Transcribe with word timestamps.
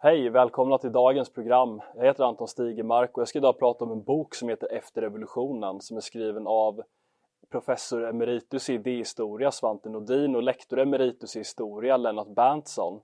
Hej, 0.00 0.30
välkomna 0.30 0.78
till 0.78 0.92
dagens 0.92 1.32
program. 1.32 1.80
Jag 1.96 2.04
heter 2.04 2.24
Anton 2.24 2.48
Stigemark 2.48 3.16
och 3.16 3.20
jag 3.20 3.28
ska 3.28 3.38
idag 3.38 3.58
prata 3.58 3.84
om 3.84 3.92
en 3.92 4.02
bok 4.02 4.34
som 4.34 4.48
heter 4.48 4.72
Efter 4.72 5.00
revolutionen 5.00 5.80
som 5.80 5.96
är 5.96 6.00
skriven 6.00 6.46
av 6.46 6.82
professor 7.50 8.08
emeritus 8.08 8.70
i 8.70 8.74
idéhistoria 8.74 9.50
Svante 9.50 9.88
Nordin 9.88 10.36
och 10.36 10.42
lektor 10.42 10.78
emeritus 10.78 11.36
i 11.36 11.38
historia 11.38 11.96
Lennart 11.96 12.28
Berntsson. 12.28 13.00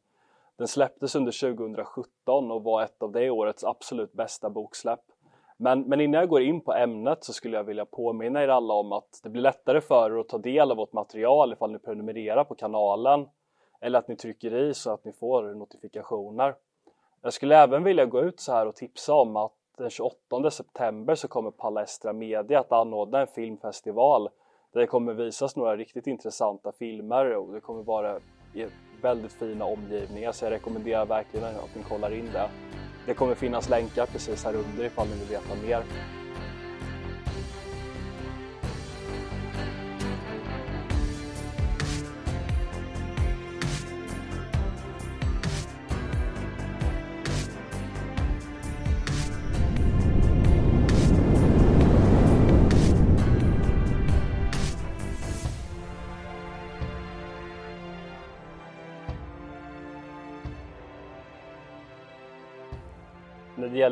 Den 0.57 0.69
släpptes 0.69 1.15
under 1.15 1.57
2017 1.57 2.51
och 2.51 2.63
var 2.63 2.83
ett 2.83 3.03
av 3.03 3.13
det 3.13 3.31
årets 3.31 3.65
absolut 3.65 4.13
bästa 4.13 4.51
boksläpp. 4.51 5.05
Men, 5.57 5.81
men 5.81 6.01
innan 6.01 6.21
jag 6.21 6.29
går 6.29 6.43
in 6.43 6.61
på 6.61 6.73
ämnet 6.73 7.25
så 7.25 7.33
skulle 7.33 7.57
jag 7.57 7.65
vilja 7.65 7.87
påminna 7.87 8.43
er 8.43 8.49
alla 8.49 8.75
om 8.75 8.93
att 8.93 9.21
det 9.23 9.29
blir 9.29 9.43
lättare 9.43 9.81
för 9.81 10.11
er 10.11 10.21
att 10.21 10.29
ta 10.29 10.39
del 10.39 10.71
av 10.71 10.77
vårt 10.77 10.93
material 10.93 11.53
ifall 11.53 11.73
ni 11.73 11.79
prenumererar 11.79 12.45
på 12.45 12.55
kanalen 12.55 13.29
eller 13.81 13.99
att 13.99 14.09
ni 14.09 14.17
trycker 14.17 14.55
i 14.55 14.75
så 14.75 14.91
att 14.91 15.05
ni 15.05 15.13
får 15.13 15.55
notifikationer. 15.55 16.55
Jag 17.25 17.33
skulle 17.33 17.57
även 17.57 17.85
vilja 17.85 18.07
gå 18.07 18.21
ut 18.23 18.41
så 18.41 18.53
här 18.53 18.67
och 18.67 18.77
tipsa 18.77 19.15
om 19.15 19.37
att 19.37 19.53
den 19.79 19.91
28 19.91 20.51
september 20.51 21.15
så 21.15 21.29
kommer 21.29 21.51
Palestra 21.51 22.13
Media 22.13 22.61
att 22.61 22.73
anordna 22.73 23.21
en 23.21 23.27
filmfestival 23.27 24.29
där 24.73 24.81
det 24.81 24.87
kommer 24.87 25.13
visas 25.13 25.57
några 25.57 25.77
riktigt 25.77 26.07
intressanta 26.07 26.73
filmer 26.73 27.37
och 27.37 27.53
det 27.53 27.61
kommer 27.61 27.83
vara 27.83 28.17
i 28.55 28.67
väldigt 29.03 29.33
fina 29.33 29.65
omgivningar 29.65 30.33
så 30.33 30.45
jag 30.45 30.53
rekommenderar 30.53 31.07
verkligen 31.07 31.47
att 31.47 31.75
ni 31.77 31.83
kollar 31.83 32.15
in 32.15 32.31
det. 32.33 32.51
Det 33.07 33.15
kommer 33.15 33.35
finnas 33.35 33.69
länkar 33.69 34.07
precis 34.07 34.45
här 34.45 34.55
under 34.55 34.85
ifall 34.85 35.07
ni 35.07 35.15
vill 35.15 35.29
veta 35.29 35.55
mer. 35.67 35.83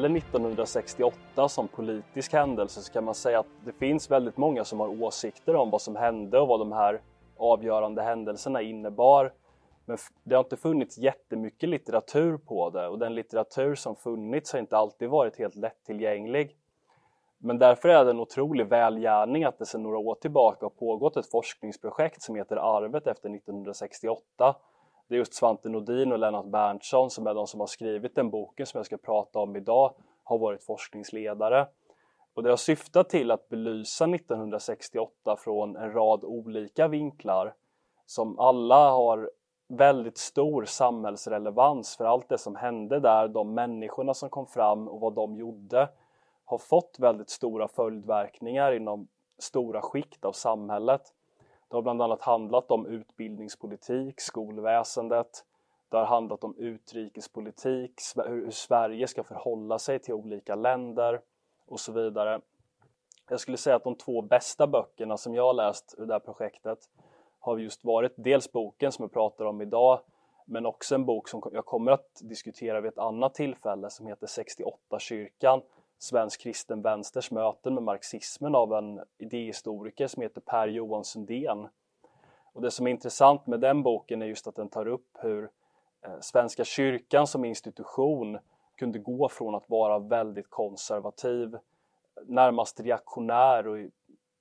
Gäller 0.03 0.19
1968 0.19 1.49
som 1.49 1.69
politisk 1.69 2.33
händelse 2.33 2.81
så 2.81 2.93
kan 2.93 3.05
man 3.05 3.15
säga 3.15 3.41
att 3.41 3.47
det 3.65 3.73
finns 3.73 4.11
väldigt 4.11 4.37
många 4.37 4.65
som 4.65 4.81
har 4.81 5.03
åsikter 5.03 5.57
om 5.57 5.71
vad 5.71 5.83
som 5.83 5.97
hände 5.97 6.41
och 6.41 6.49
vad 6.49 6.61
de 6.61 6.73
här 6.73 7.01
avgörande 7.37 8.03
händelserna 8.03 8.63
innebar. 8.63 9.33
Men 9.87 9.99
det 10.25 10.35
har 10.35 10.45
inte 10.45 10.57
funnits 10.57 10.99
jättemycket 10.99 11.69
litteratur 11.69 12.37
på 12.37 12.71
det 12.71 12.89
och 12.89 12.99
den 12.99 13.15
litteratur 13.15 13.75
som 13.75 13.97
funnits 13.97 14.53
har 14.53 14.61
inte 14.61 14.77
alltid 14.77 15.09
varit 15.09 15.39
helt 15.39 15.55
lättillgänglig. 15.55 16.57
Men 17.39 17.59
därför 17.59 17.89
är 17.89 18.05
det 18.05 18.11
en 18.11 18.21
otrolig 18.21 18.67
välgärning 18.67 19.45
att 19.45 19.59
det 19.59 19.67
sedan 19.67 19.83
några 19.83 19.99
år 19.99 20.15
tillbaka 20.15 20.65
har 20.65 20.71
pågått 20.71 21.17
ett 21.17 21.31
forskningsprojekt 21.31 22.23
som 22.23 22.37
heter 22.37 22.57
Arvet 22.57 23.07
efter 23.07 23.35
1968 23.35 24.55
det 25.09 25.15
är 25.15 25.19
just 25.19 25.35
Svante 25.35 25.69
Nordin 25.69 26.13
och 26.13 26.19
Lennart 26.19 26.47
Berntsson 26.47 27.11
som 27.11 27.27
är 27.27 27.35
de 27.35 27.47
som 27.47 27.61
har 27.61 27.67
skrivit 27.67 28.15
den 28.15 28.31
boken 28.31 28.67
som 28.67 28.79
jag 28.79 28.87
ska 28.87 28.97
prata 28.97 29.39
om 29.39 29.57
idag, 29.57 29.95
har 30.25 30.39
varit 30.39 30.63
forskningsledare. 30.63 31.67
Och 32.35 32.43
det 32.43 32.51
har 32.51 32.57
syftat 32.57 33.09
till 33.09 33.31
att 33.31 33.49
belysa 33.49 34.05
1968 34.05 35.37
från 35.37 35.77
en 35.77 35.93
rad 35.93 36.25
olika 36.25 36.89
vinklar 36.89 37.55
som 38.07 38.39
alla 38.39 38.91
har 38.91 39.31
väldigt 39.69 40.19
stor 40.19 40.65
samhällsrelevans 40.65 41.97
för 41.97 42.05
allt 42.05 42.29
det 42.29 42.39
som 42.39 42.57
hände 42.57 43.01
där, 43.01 43.29
de 43.29 43.55
människorna 43.55 44.15
som 44.15 44.31
kom 44.31 44.47
fram 44.47 44.89
och 44.89 45.01
vad 45.01 45.15
de 45.15 45.37
gjorde 45.37 45.89
har 46.45 46.59
fått 46.59 46.97
väldigt 46.99 47.31
stora 47.31 47.69
följdverkningar 47.69 48.73
inom 48.73 49.09
stora 49.39 49.83
skikt 49.83 50.25
av 50.25 50.33
samhället. 50.33 51.03
Det 51.73 51.77
har 51.77 51.83
bland 51.83 52.03
annat 52.03 52.23
handlat 52.23 52.71
om 52.71 52.87
utbildningspolitik, 52.87 54.21
skolväsendet, 54.21 55.45
det 55.89 55.97
har 55.97 56.05
handlat 56.05 56.45
om 56.45 56.57
utrikespolitik, 56.57 58.01
hur 58.27 58.51
Sverige 58.51 59.07
ska 59.07 59.25
förhålla 59.25 59.79
sig 59.79 59.99
till 59.99 60.15
olika 60.15 60.55
länder 60.55 61.21
och 61.67 61.81
så 61.81 61.93
vidare. 61.93 62.41
Jag 63.29 63.41
skulle 63.41 63.57
säga 63.57 63.77
att 63.77 63.85
de 63.85 63.95
två 63.95 64.23
bästa 64.23 64.67
böckerna 64.67 65.17
som 65.17 65.35
jag 65.35 65.47
har 65.47 65.55
läst 65.55 65.95
ur 65.99 66.07
det 66.07 66.13
här 66.13 66.21
projektet 66.21 66.79
har 67.39 67.59
just 67.59 67.85
varit 67.85 68.13
dels 68.17 68.53
boken 68.53 68.93
som 68.93 69.03
jag 69.03 69.13
pratar 69.13 69.45
om 69.45 69.61
idag 69.63 70.01
men 70.45 70.67
också 70.67 70.95
en 70.95 71.05
bok 71.05 71.29
som 71.29 71.43
jag 71.53 71.67
kommer 71.67 71.93
att 71.93 72.21
diskutera 72.21 72.81
vid 72.81 72.93
ett 72.93 72.99
annat 72.99 73.35
tillfälle 73.35 73.91
som 73.91 74.07
heter 74.07 74.27
68 74.27 74.99
kyrkan 74.99 75.63
svensk 76.03 76.41
kristen 76.41 76.83
vänsters 76.83 77.31
möten 77.31 77.75
med 77.75 77.83
marxismen 77.83 78.55
av 78.55 78.73
en 78.73 79.01
idéhistoriker 79.19 80.07
som 80.07 80.23
heter 80.23 80.41
Per 80.41 80.69
Johan 80.69 81.05
Sundén. 81.05 81.69
Och 82.53 82.63
det 82.63 82.71
som 82.71 82.87
är 82.87 82.91
intressant 82.91 83.47
med 83.47 83.61
den 83.61 83.83
boken 83.83 84.23
är 84.23 84.27
just 84.27 84.47
att 84.47 84.57
den 84.57 84.69
tar 84.69 84.89
upp 84.89 85.19
hur 85.19 85.51
eh, 86.03 86.21
Svenska 86.21 86.65
kyrkan 86.65 87.27
som 87.27 87.45
institution 87.45 88.39
kunde 88.77 88.99
gå 88.99 89.29
från 89.29 89.55
att 89.55 89.71
vara 89.71 89.99
väldigt 89.99 90.51
konservativ, 90.51 91.59
närmast 92.27 92.81
reaktionär 92.81 93.69
och 93.69 93.91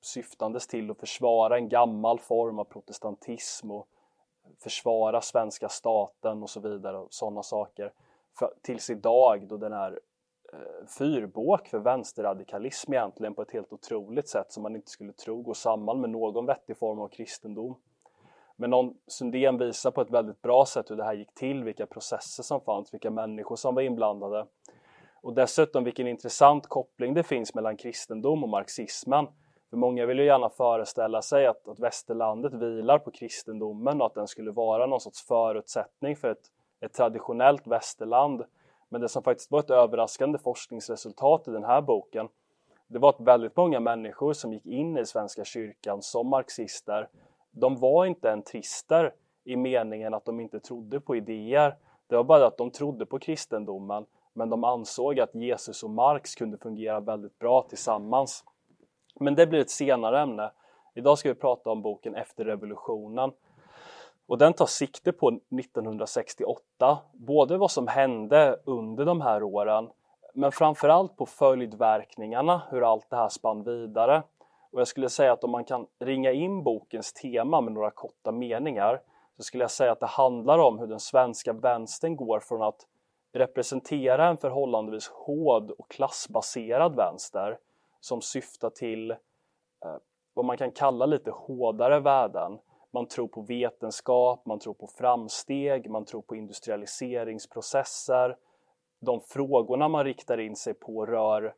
syftandes 0.02 0.68
till 0.68 0.92
att 0.92 1.00
försvara 1.00 1.58
en 1.58 1.70
gammal 1.70 2.20
form 2.20 2.60
av 2.60 2.64
protestantism 2.64 3.72
och 3.72 3.88
försvara 4.60 5.22
svenska 5.22 5.70
staten 5.70 6.44
och 6.44 6.50
så 6.50 6.60
vidare 6.60 6.98
och 6.98 7.14
sådana 7.14 7.44
saker. 7.44 7.94
Tills 8.62 8.90
idag 8.90 9.48
då 9.48 9.58
den 9.58 9.74
är 9.74 10.00
Eh, 10.54 10.88
fyrbåk 10.98 11.68
för 11.68 11.80
vänsterradikalism 11.80 12.94
egentligen 12.94 13.34
på 13.34 13.42
ett 13.42 13.52
helt 13.52 13.74
otroligt 13.74 14.30
sätt 14.30 14.52
som 14.52 14.64
man 14.64 14.76
inte 14.76 14.92
skulle 14.92 15.14
tro 15.14 15.42
går 15.42 15.54
samman 15.54 16.02
med 16.02 16.10
någon 16.10 16.46
vettig 16.46 16.78
form 16.78 17.00
av 17.00 17.08
kristendom. 17.08 17.76
Men 18.56 18.70
någon, 18.70 18.94
Sundén 19.08 19.58
visar 19.58 19.92
på 19.92 20.02
ett 20.02 20.12
väldigt 20.12 20.42
bra 20.42 20.66
sätt 20.66 20.92
hur 20.92 20.96
det 20.96 21.04
här 21.04 21.14
gick 21.14 21.34
till, 21.34 21.64
vilka 21.64 21.86
processer 21.86 22.44
som 22.44 22.62
fanns, 22.62 22.94
vilka 22.94 23.12
människor 23.12 23.56
som 23.56 23.76
var 23.76 23.82
inblandade. 23.82 24.46
Och 25.22 25.34
dessutom 25.34 25.84
vilken 25.84 26.08
intressant 26.08 26.68
koppling 26.68 27.14
det 27.14 27.24
finns 27.24 27.56
mellan 27.56 27.78
kristendom 27.78 28.44
och 28.44 28.50
marxismen. 28.50 29.28
För 29.70 29.78
många 29.78 30.06
vill 30.06 30.20
ju 30.20 30.26
gärna 30.26 30.50
föreställa 30.50 31.22
sig 31.22 31.48
att, 31.48 31.68
att 31.68 31.80
västerlandet 31.80 32.54
vilar 32.54 33.00
på 33.00 33.12
kristendomen 33.12 34.02
och 34.02 34.08
att 34.08 34.14
den 34.14 34.28
skulle 34.28 34.52
vara 34.52 34.86
någon 34.86 35.00
sorts 35.00 35.28
förutsättning 35.28 36.16
för 36.16 36.32
ett, 36.32 36.52
ett 36.82 36.94
traditionellt 36.94 37.68
västerland. 37.68 38.44
Men 38.91 39.02
det 39.02 39.09
som 39.09 39.24
faktiskt 39.24 39.52
var 39.52 39.59
ett 39.59 39.69
överraskande 39.69 40.38
forskningsresultat 40.38 41.47
i 41.47 41.52
den 41.52 41.63
här 41.63 41.81
boken 41.81 42.28
det 42.88 43.00
var 43.00 43.09
att 43.09 43.19
väldigt 43.19 43.56
många 43.56 43.79
människor 43.79 44.34
som 44.34 44.53
gick 44.53 44.66
in 44.66 44.97
i 44.97 45.06
Svenska 45.06 45.46
kyrkan 45.46 46.02
som 46.02 46.28
marxister 46.28 47.07
de 47.52 47.75
var 47.79 48.06
inte 48.06 48.31
entrister 48.31 49.13
i 49.44 49.56
meningen 49.56 50.13
att 50.13 50.25
de 50.25 50.40
inte 50.40 50.59
trodde 50.59 51.00
på 51.00 51.16
idéer. 51.16 51.75
Det 52.07 52.16
var 52.16 52.24
bara 52.24 52.47
att 52.47 52.57
de 52.57 52.72
trodde 52.72 53.06
på 53.06 53.19
kristendomen 53.19 54.06
men 54.34 54.50
de 54.50 54.63
ansåg 54.63 55.19
att 55.19 55.35
Jesus 55.35 55.84
och 55.84 55.90
Marx 55.90 56.35
kunde 56.35 56.58
fungera 56.58 57.00
väldigt 57.00 57.40
bra 57.40 57.62
tillsammans. 57.62 58.46
Men 59.19 59.35
det 59.35 59.47
blir 59.47 59.59
ett 59.59 59.69
senare 59.69 60.22
ämne. 60.22 60.52
Idag 60.94 61.18
ska 61.18 61.29
vi 61.29 61.35
prata 61.35 61.69
om 61.69 61.81
boken 61.81 62.16
Efter 62.16 62.46
revolutionen 62.46 63.31
och 64.31 64.38
den 64.38 64.53
tar 64.53 64.66
sikte 64.66 65.12
på 65.12 65.28
1968, 65.30 67.00
både 67.14 67.58
vad 67.58 67.72
som 67.72 67.88
hände 67.88 68.59
under 68.66 69.06
de 69.06 69.22
här 69.22 69.44
åren 69.44 69.90
men 70.34 70.52
framförallt 70.52 71.18
på 71.18 71.25
följdverkningarna, 71.25 72.62
hur 72.70 72.91
allt 72.91 73.09
det 73.09 73.16
här 73.16 73.30
spann 73.30 73.64
vidare. 73.64 74.24
Och 74.72 74.80
jag 74.80 74.88
skulle 74.88 75.09
säga 75.09 75.34
att 75.34 75.44
om 75.44 75.52
man 75.52 75.64
kan 75.64 75.88
ringa 76.00 76.31
in 76.31 76.64
bokens 76.64 77.14
tema 77.14 77.62
med 77.62 77.74
några 77.74 77.91
korta 77.91 78.31
meningar 78.31 79.02
så 79.38 79.44
skulle 79.44 79.64
jag 79.64 79.72
säga 79.72 79.91
att 79.91 80.00
det 80.00 80.06
handlar 80.06 80.59
om 80.59 80.80
hur 80.80 80.88
den 80.88 81.00
svenska 81.00 81.53
vänstern 81.53 82.16
går 82.16 82.40
från 82.40 82.62
att 82.62 82.88
representera 83.34 84.28
en 84.28 84.38
förhållandevis 84.38 85.08
hård 85.08 85.72
och 85.72 85.90
klassbaserad 85.90 86.96
vänster 86.96 87.58
som 88.02 88.22
syftar 88.22 88.70
till 88.70 89.11
eh, 89.11 89.17
vad 90.34 90.46
man 90.46 90.58
kan 90.58 90.72
kalla 90.72 91.06
lite 91.06 91.32
hårdare 91.32 92.00
värden 92.00 92.59
man 92.93 93.08
tror 93.08 93.28
på 93.28 93.41
vetenskap, 93.41 94.46
man 94.46 94.59
tror 94.59 94.73
på 94.73 94.88
framsteg, 94.88 95.90
man 95.90 96.05
tror 96.05 96.22
på 96.22 96.35
industrialiseringsprocesser. 96.35 98.38
De 98.99 99.22
frågorna 99.22 99.88
man 99.88 100.03
riktar 100.03 100.38
in 100.38 100.55
sig 100.55 100.73
på 100.73 101.05
rör 101.05 101.46
eh, 101.46 101.52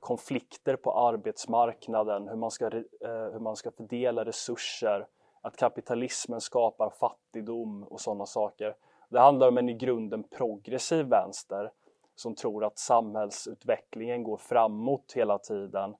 konflikter 0.00 0.76
på 0.76 0.92
arbetsmarknaden, 0.92 2.28
hur 2.28 2.36
man 2.36 2.50
ska, 2.50 2.66
eh, 2.66 3.32
hur 3.32 3.40
man 3.40 3.56
ska 3.56 3.70
fördela 3.70 4.24
resurser, 4.24 5.06
att 5.40 5.56
kapitalismen 5.56 6.40
skapar 6.40 6.90
fattigdom 6.90 7.82
och 7.82 8.00
sådana 8.00 8.26
saker. 8.26 8.76
Det 9.08 9.20
handlar 9.20 9.48
om 9.48 9.58
en 9.58 9.68
i 9.68 9.74
grunden 9.74 10.22
progressiv 10.22 11.06
vänster 11.06 11.70
som 12.16 12.34
tror 12.34 12.64
att 12.64 12.78
samhällsutvecklingen 12.78 14.22
går 14.22 14.36
framåt 14.36 15.12
hela 15.16 15.38
tiden 15.38 15.94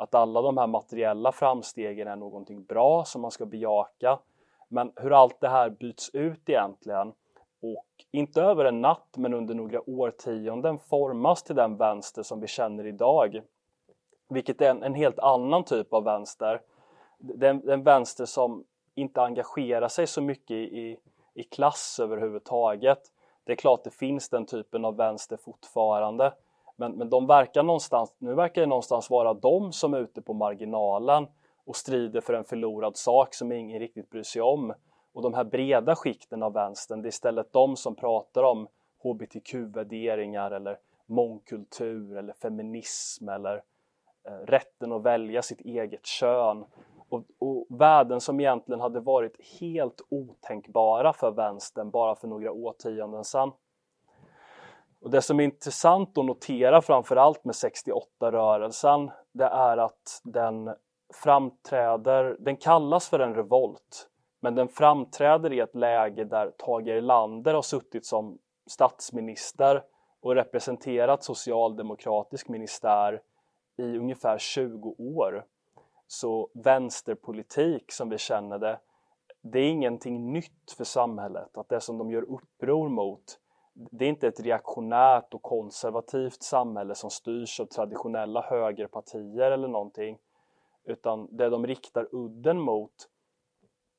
att 0.00 0.14
alla 0.14 0.42
de 0.42 0.58
här 0.58 0.66
materiella 0.66 1.32
framstegen 1.32 2.08
är 2.08 2.16
någonting 2.16 2.64
bra 2.64 3.04
som 3.04 3.22
man 3.22 3.30
ska 3.30 3.46
bejaka. 3.46 4.18
Men 4.68 4.92
hur 4.96 5.12
allt 5.12 5.40
det 5.40 5.48
här 5.48 5.70
byts 5.70 6.10
ut 6.12 6.48
egentligen, 6.48 7.12
och 7.62 7.86
inte 8.10 8.42
över 8.42 8.64
en 8.64 8.80
natt 8.80 9.16
men 9.16 9.34
under 9.34 9.54
några 9.54 9.90
årtionden 9.90 10.78
formas 10.78 11.42
till 11.42 11.56
den 11.56 11.76
vänster 11.76 12.22
som 12.22 12.40
vi 12.40 12.46
känner 12.46 12.86
idag. 12.86 13.42
Vilket 14.28 14.60
är 14.60 14.70
en, 14.70 14.82
en 14.82 14.94
helt 14.94 15.18
annan 15.18 15.64
typ 15.64 15.92
av 15.92 16.04
vänster. 16.04 16.60
Den, 17.18 17.60
den 17.66 17.82
vänster 17.82 18.24
som 18.24 18.64
inte 18.94 19.22
engagerar 19.22 19.88
sig 19.88 20.06
så 20.06 20.22
mycket 20.22 20.56
i, 20.56 20.98
i 21.34 21.42
klass 21.42 22.00
överhuvudtaget. 22.02 23.00
Det 23.44 23.52
är 23.52 23.56
klart 23.56 23.84
det 23.84 23.94
finns 23.94 24.28
den 24.28 24.46
typen 24.46 24.84
av 24.84 24.96
vänster 24.96 25.36
fortfarande. 25.36 26.32
Men, 26.80 26.92
men 26.92 27.10
de 27.10 27.26
verkar 27.26 27.62
någonstans, 27.62 28.14
nu 28.18 28.34
verkar 28.34 28.60
det 28.60 28.66
någonstans 28.66 29.10
vara 29.10 29.34
de 29.34 29.72
som 29.72 29.94
är 29.94 29.98
ute 29.98 30.22
på 30.22 30.32
marginalen 30.32 31.26
och 31.64 31.76
strider 31.76 32.20
för 32.20 32.32
en 32.32 32.44
förlorad 32.44 32.96
sak 32.96 33.34
som 33.34 33.52
ingen 33.52 33.80
riktigt 33.80 34.10
bryr 34.10 34.22
sig 34.22 34.42
om. 34.42 34.74
Och 35.12 35.22
de 35.22 35.34
här 35.34 35.44
breda 35.44 35.96
skikten 35.96 36.42
av 36.42 36.52
vänstern, 36.52 37.02
det 37.02 37.06
är 37.06 37.08
istället 37.08 37.52
de 37.52 37.76
som 37.76 37.94
pratar 37.94 38.42
om 38.42 38.68
hbtq-värderingar 39.02 40.50
eller 40.50 40.78
mångkultur 41.06 42.16
eller 42.16 42.32
feminism 42.32 43.28
eller 43.28 43.62
eh, 44.24 44.46
rätten 44.46 44.92
att 44.92 45.02
välja 45.02 45.42
sitt 45.42 45.60
eget 45.60 46.06
kön 46.06 46.64
och, 47.08 47.22
och 47.38 47.66
värden 47.68 48.20
som 48.20 48.40
egentligen 48.40 48.80
hade 48.80 49.00
varit 49.00 49.60
helt 49.60 50.00
otänkbara 50.08 51.12
för 51.12 51.30
vänstern 51.30 51.90
bara 51.90 52.14
för 52.14 52.28
några 52.28 52.52
årtionden 52.52 53.24
sedan. 53.24 53.52
Och 55.00 55.10
det 55.10 55.22
som 55.22 55.40
är 55.40 55.44
intressant 55.44 56.18
att 56.18 56.24
notera 56.24 56.82
framförallt 56.82 57.44
med 57.44 57.52
68-rörelsen 57.52 59.10
det 59.32 59.44
är 59.44 59.76
att 59.76 60.20
den 60.24 60.74
framträder, 61.14 62.36
den 62.38 62.56
kallas 62.56 63.08
för 63.08 63.18
en 63.18 63.34
revolt 63.34 64.10
men 64.40 64.54
den 64.54 64.68
framträder 64.68 65.52
i 65.52 65.60
ett 65.60 65.74
läge 65.74 66.24
där 66.24 66.52
Tage 66.58 66.88
Erlander 66.88 67.54
har 67.54 67.62
suttit 67.62 68.06
som 68.06 68.38
statsminister 68.66 69.82
och 70.20 70.34
representerat 70.34 71.24
socialdemokratisk 71.24 72.48
ministär 72.48 73.22
i 73.76 73.98
ungefär 73.98 74.38
20 74.38 74.94
år. 74.98 75.44
Så 76.06 76.50
vänsterpolitik 76.54 77.92
som 77.92 78.08
vi 78.08 78.18
känner 78.18 78.58
det, 78.58 78.78
det 79.42 79.58
är 79.58 79.70
ingenting 79.70 80.32
nytt 80.32 80.74
för 80.76 80.84
samhället. 80.84 81.56
Att 81.56 81.68
det 81.68 81.80
som 81.80 81.98
de 81.98 82.10
gör 82.10 82.22
uppror 82.22 82.88
mot, 82.88 83.38
det 83.72 84.04
är 84.04 84.08
inte 84.08 84.28
ett 84.28 84.40
reaktionärt 84.40 85.34
och 85.34 85.42
konservativt 85.42 86.42
samhälle 86.42 86.94
som 86.94 87.10
styrs 87.10 87.60
av 87.60 87.66
traditionella 87.66 88.42
högerpartier 88.42 89.50
eller 89.50 89.68
någonting. 89.68 90.18
Utan 90.84 91.36
det 91.36 91.48
de 91.48 91.66
riktar 91.66 92.08
udden 92.12 92.60
mot, 92.60 92.92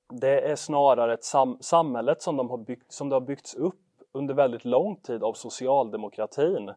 det 0.09 0.51
är 0.51 0.55
snarare 0.55 1.13
ett 1.13 1.23
sam 1.23 1.57
samhället 1.61 2.21
som, 2.21 2.37
de 2.37 2.49
har 2.49 2.57
byggt, 2.57 2.91
som 2.91 3.09
det 3.09 3.15
har 3.15 3.21
byggts 3.21 3.55
upp 3.55 3.75
under 4.11 4.33
väldigt 4.33 4.65
lång 4.65 4.95
tid 4.95 5.23
av 5.23 5.33
socialdemokratin. 5.33 6.71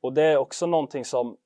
Och 0.00 0.12
det 0.12 0.22
är 0.22 0.36
också 0.36 0.66
någonting 0.66 1.04
som 1.04 1.36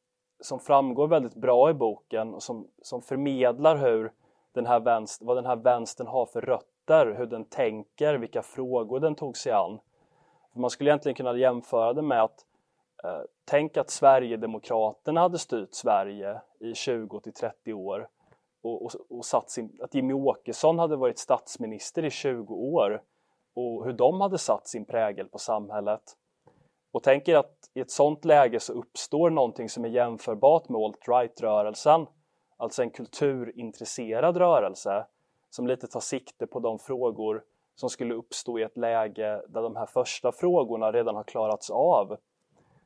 som 0.44 0.60
framgår 0.60 1.08
väldigt 1.08 1.34
bra 1.34 1.70
i 1.70 1.74
boken 1.74 2.34
och 2.34 2.42
som, 2.42 2.68
som 2.82 3.02
förmedlar 3.02 3.76
hur 3.76 4.12
den 4.52 4.66
här 4.66 4.80
vänster, 4.80 5.26
vad 5.26 5.36
den 5.36 5.46
här 5.46 5.56
vänstern 5.56 6.06
har 6.06 6.26
för 6.26 6.40
rötter, 6.40 7.14
hur 7.18 7.26
den 7.26 7.44
tänker, 7.44 8.14
vilka 8.14 8.42
frågor 8.42 9.00
den 9.00 9.14
tog 9.14 9.36
sig 9.36 9.52
an. 9.52 9.78
För 10.52 10.60
man 10.60 10.70
skulle 10.70 10.90
egentligen 10.90 11.16
kunna 11.16 11.36
jämföra 11.36 11.92
det 11.92 12.02
med 12.02 12.22
att 12.22 12.46
eh, 13.04 13.20
tänk 13.44 13.76
att 13.76 13.90
Sverigedemokraterna 13.90 15.20
hade 15.20 15.38
styrt 15.38 15.74
Sverige 15.74 16.40
i 16.60 16.74
20 16.74 17.20
till 17.20 17.32
30 17.32 17.72
år 17.72 18.08
och, 18.62 18.84
och, 18.84 18.92
och 19.08 19.24
satt 19.24 19.50
sin, 19.50 19.78
att 19.82 19.94
Jimmy 19.94 20.14
Åkesson 20.14 20.78
hade 20.78 20.96
varit 20.96 21.18
statsminister 21.18 22.04
i 22.04 22.10
20 22.10 22.54
år 22.54 23.02
och 23.54 23.84
hur 23.84 23.92
de 23.92 24.20
hade 24.20 24.38
satt 24.38 24.68
sin 24.68 24.84
prägel 24.84 25.28
på 25.28 25.38
samhället. 25.38 26.02
Och 26.92 27.02
tänker 27.02 27.36
att 27.36 27.70
i 27.74 27.80
ett 27.80 27.90
sånt 27.90 28.24
läge 28.24 28.60
så 28.60 28.72
uppstår 28.72 29.30
någonting 29.30 29.68
som 29.68 29.84
är 29.84 29.88
jämförbart 29.88 30.68
med 30.68 30.80
alt-right-rörelsen, 30.80 32.06
alltså 32.56 32.82
en 32.82 32.90
kulturintresserad 32.90 34.36
rörelse 34.36 35.06
som 35.50 35.66
lite 35.66 35.86
tar 35.86 36.00
sikte 36.00 36.46
på 36.46 36.60
de 36.60 36.78
frågor 36.78 37.44
som 37.74 37.90
skulle 37.90 38.14
uppstå 38.14 38.58
i 38.58 38.62
ett 38.62 38.76
läge 38.76 39.42
där 39.48 39.62
de 39.62 39.76
här 39.76 39.86
första 39.86 40.32
frågorna 40.32 40.92
redan 40.92 41.16
har 41.16 41.24
klarats 41.24 41.70
av. 41.70 42.16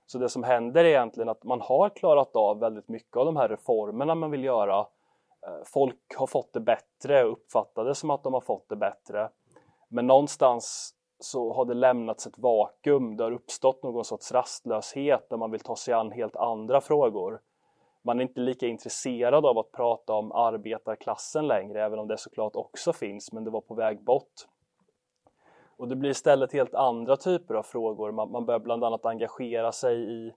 Så 0.06 0.18
det 0.18 0.28
som 0.28 0.42
händer 0.42 0.84
är 0.84 0.88
egentligen 0.88 1.28
att 1.28 1.44
man 1.44 1.60
har 1.60 1.88
klarat 1.88 2.36
av 2.36 2.60
väldigt 2.60 2.88
mycket 2.88 3.16
av 3.16 3.26
de 3.26 3.36
här 3.36 3.48
reformerna 3.48 4.14
man 4.14 4.30
vill 4.30 4.44
göra. 4.44 4.78
Eh, 5.46 5.64
folk 5.64 6.16
har 6.16 6.26
fått 6.26 6.52
det 6.52 6.60
bättre 6.60 7.24
och 7.24 7.32
uppfattar 7.32 7.84
det 7.84 7.94
som 7.94 8.10
att 8.10 8.22
de 8.22 8.34
har 8.34 8.40
fått 8.40 8.68
det 8.68 8.76
bättre. 8.76 9.28
Men 9.88 10.06
någonstans 10.06 10.94
så 11.18 11.52
har 11.52 11.64
det 11.64 11.74
lämnats 11.74 12.26
ett 12.26 12.38
vakuum, 12.38 13.16
det 13.16 13.24
har 13.24 13.32
uppstått 13.32 13.82
någon 13.82 14.04
sorts 14.04 14.32
rastlöshet 14.32 15.30
där 15.30 15.36
man 15.36 15.50
vill 15.50 15.60
ta 15.60 15.76
sig 15.76 15.94
an 15.94 16.12
helt 16.12 16.36
andra 16.36 16.80
frågor. 16.80 17.40
Man 18.02 18.18
är 18.18 18.22
inte 18.22 18.40
lika 18.40 18.66
intresserad 18.66 19.46
av 19.46 19.58
att 19.58 19.72
prata 19.72 20.12
om 20.12 20.32
arbetarklassen 20.32 21.46
längre, 21.46 21.84
även 21.84 21.98
om 21.98 22.08
det 22.08 22.18
såklart 22.18 22.56
också 22.56 22.92
finns, 22.92 23.32
men 23.32 23.44
det 23.44 23.50
var 23.50 23.60
på 23.60 23.74
väg 23.74 24.04
bort. 24.04 24.46
Och 25.76 25.88
det 25.88 25.96
blir 25.96 26.10
istället 26.10 26.52
helt 26.52 26.74
andra 26.74 27.16
typer 27.16 27.54
av 27.54 27.62
frågor. 27.62 28.12
Man, 28.12 28.30
man 28.30 28.46
börjar 28.46 28.60
bland 28.60 28.84
annat 28.84 29.06
engagera 29.06 29.72
sig 29.72 30.12
i, 30.12 30.34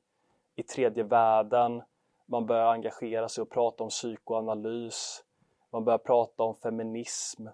i 0.56 0.63
tredje 0.63 1.03
världen, 1.03 1.81
man 2.25 2.45
börjar 2.45 2.71
engagera 2.71 3.30
sig 3.30 3.41
och 3.41 3.50
prata 3.50 3.83
om 3.83 3.89
psykoanalys, 3.89 5.24
man 5.71 5.86
börjar 5.86 5.97
prata 5.97 6.44
om 6.44 6.56
feminism, 6.56 7.47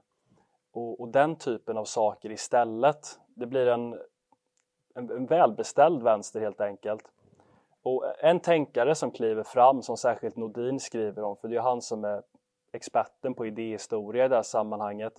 och, 0.76 1.02
och, 1.02 1.10
den 1.10 1.36
typen 1.36 1.78
av 1.78 1.86
saker 1.86 2.32
istället. 2.32 3.20
Det 3.36 3.46
blir 3.46 3.68
en, 3.68 3.94
en, 4.96 5.12
en 5.12 5.26
välbeställd 5.26 6.04
vänster 6.04 6.40
helt 6.40 6.62
enkelt. 6.62 7.12
Och 7.84 8.04
en 8.20 8.40
tänkare 8.40 8.96
som 8.96 9.12
kliver 9.12 9.44
fram, 9.44 9.82
som 9.82 9.98
särskilt 9.98 10.36
Nordin 10.36 10.80
skriver 10.80 11.24
om, 11.24 11.38
för 11.38 11.48
det 11.48 11.56
är 11.56 11.62
han 11.62 11.82
som 11.82 12.04
är 12.04 12.24
experten 12.72 13.34
på 13.34 13.46
idéhistoria 13.46 14.26
i 14.26 14.28
det 14.28 14.36
här 14.36 14.44
sammanhanget. 14.44 15.14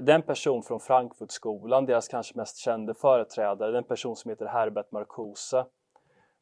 Det 0.00 0.12
är 0.12 0.16
en 0.16 0.22
person 0.22 0.62
från 0.62 0.80
Frankfurtskolan, 0.80 1.86
deras 1.86 2.08
kanske 2.08 2.36
mest 2.36 2.56
kände 2.56 2.94
företrädare, 2.94 3.70
den 3.70 3.76
en 3.76 3.84
person 3.84 4.16
som 4.16 4.28
heter 4.28 4.46
Herbert 4.46 4.92
Marcuse. 4.92 5.66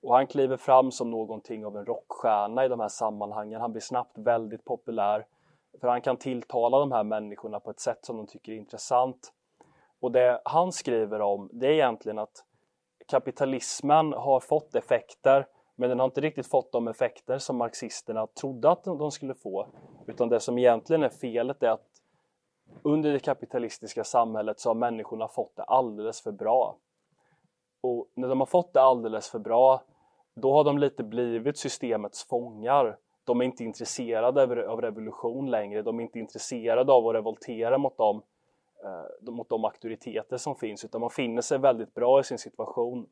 Och 0.03 0.15
han 0.15 0.27
kliver 0.27 0.57
fram 0.57 0.91
som 0.91 1.11
någonting 1.11 1.67
av 1.67 1.77
en 1.77 1.87
rockstjärna 1.87 2.65
i 2.65 2.69
de 2.69 2.81
här 2.81 2.89
sammanhangen. 2.89 3.61
Han 3.61 3.73
blir 3.73 3.81
snabbt 3.81 4.19
väldigt 4.19 4.65
populär. 4.65 5.27
För 5.81 5.89
han 5.89 6.01
kan 6.01 6.17
tilltala 6.17 6.79
de 6.79 6.93
här 6.93 7.05
människorna 7.05 7.61
på 7.61 7.71
ett 7.71 7.81
sätt 7.81 7.99
som 8.03 8.17
de 8.17 8.27
tycker 8.27 8.53
är 8.53 8.57
intressant. 8.57 9.33
Och 10.01 10.13
det 10.13 10.41
han 10.45 10.73
skriver 10.73 11.21
om 11.21 11.51
det 11.53 11.67
är 11.67 11.73
egentligen 11.73 12.19
att 12.19 12.45
kapitalismen 13.09 14.13
har 14.13 14.41
fått 14.41 14.75
effekter 14.75 15.47
men 15.77 15.89
den 15.89 15.99
har 15.99 16.07
inte 16.07 16.21
riktigt 16.21 16.47
fått 16.47 16.73
de 16.73 16.89
effekter 16.89 17.39
som 17.39 17.57
marxisterna 17.57 18.27
trodde 18.27 18.71
att 18.71 18.85
de 18.85 19.11
skulle 19.11 19.35
få. 19.35 19.67
Utan 20.07 20.29
det 20.29 20.41
som 20.41 20.59
egentligen 20.59 21.03
är 21.03 21.09
felet 21.09 21.63
är 21.63 21.71
att 21.71 21.94
under 22.85 23.13
det 23.13 23.21
kapitalistiska 23.21 24.05
samhället 24.05 24.61
så 24.61 24.71
har 24.71 24.75
människorna 24.75 25.29
fått 25.29 25.57
det 25.57 25.63
alldeles 25.63 26.21
för 26.21 26.33
bra. 26.33 26.77
Och 27.81 28.09
när 28.15 28.29
de 28.29 28.41
har 28.41 28.47
fått 28.47 28.73
det 28.73 28.83
alldeles 28.83 29.31
för 29.31 29.39
bra 29.39 29.83
då 30.35 30.53
har 30.53 30.65
de 30.65 30.79
lite 30.79 31.05
blivit 31.05 31.59
systemets 31.59 32.25
fångar 32.25 32.97
de 33.25 33.41
är 33.41 33.45
inte 33.45 33.65
intresserade 33.65 34.67
av 34.69 34.81
revolution 34.81 35.51
längre. 35.51 35.83
De 35.83 35.99
är 35.99 36.03
inte 36.03 36.19
intresserade 36.19 36.93
av 36.93 37.09
att 37.09 37.15
revoltera 37.15 37.79
mot 37.79 37.97
dem, 37.97 38.23
eh, 38.85 39.33
mot 39.33 39.49
de 39.49 39.65
auktoriteter 39.65 40.37
som 40.37 40.57
finns 40.57 40.85
utan 40.85 41.01
man 41.01 41.11
finner 41.11 41.43
sig 41.43 41.59
väldigt 41.59 41.95
bra 41.95 42.21
i 42.21 42.25
sin 42.25 42.39
situation. 42.39 43.07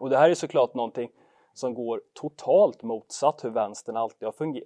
Och 0.00 0.10
det 0.10 0.16
här 0.16 0.30
är 0.30 0.34
såklart 0.34 0.74
någonting 0.74 1.10
som 1.52 1.74
går 1.74 2.02
totalt 2.14 2.82
motsatt 2.82 3.44
hur 3.44 3.50
vänstern 3.50 3.96
alltid 3.96 4.26
har, 4.26 4.32
funger 4.32 4.62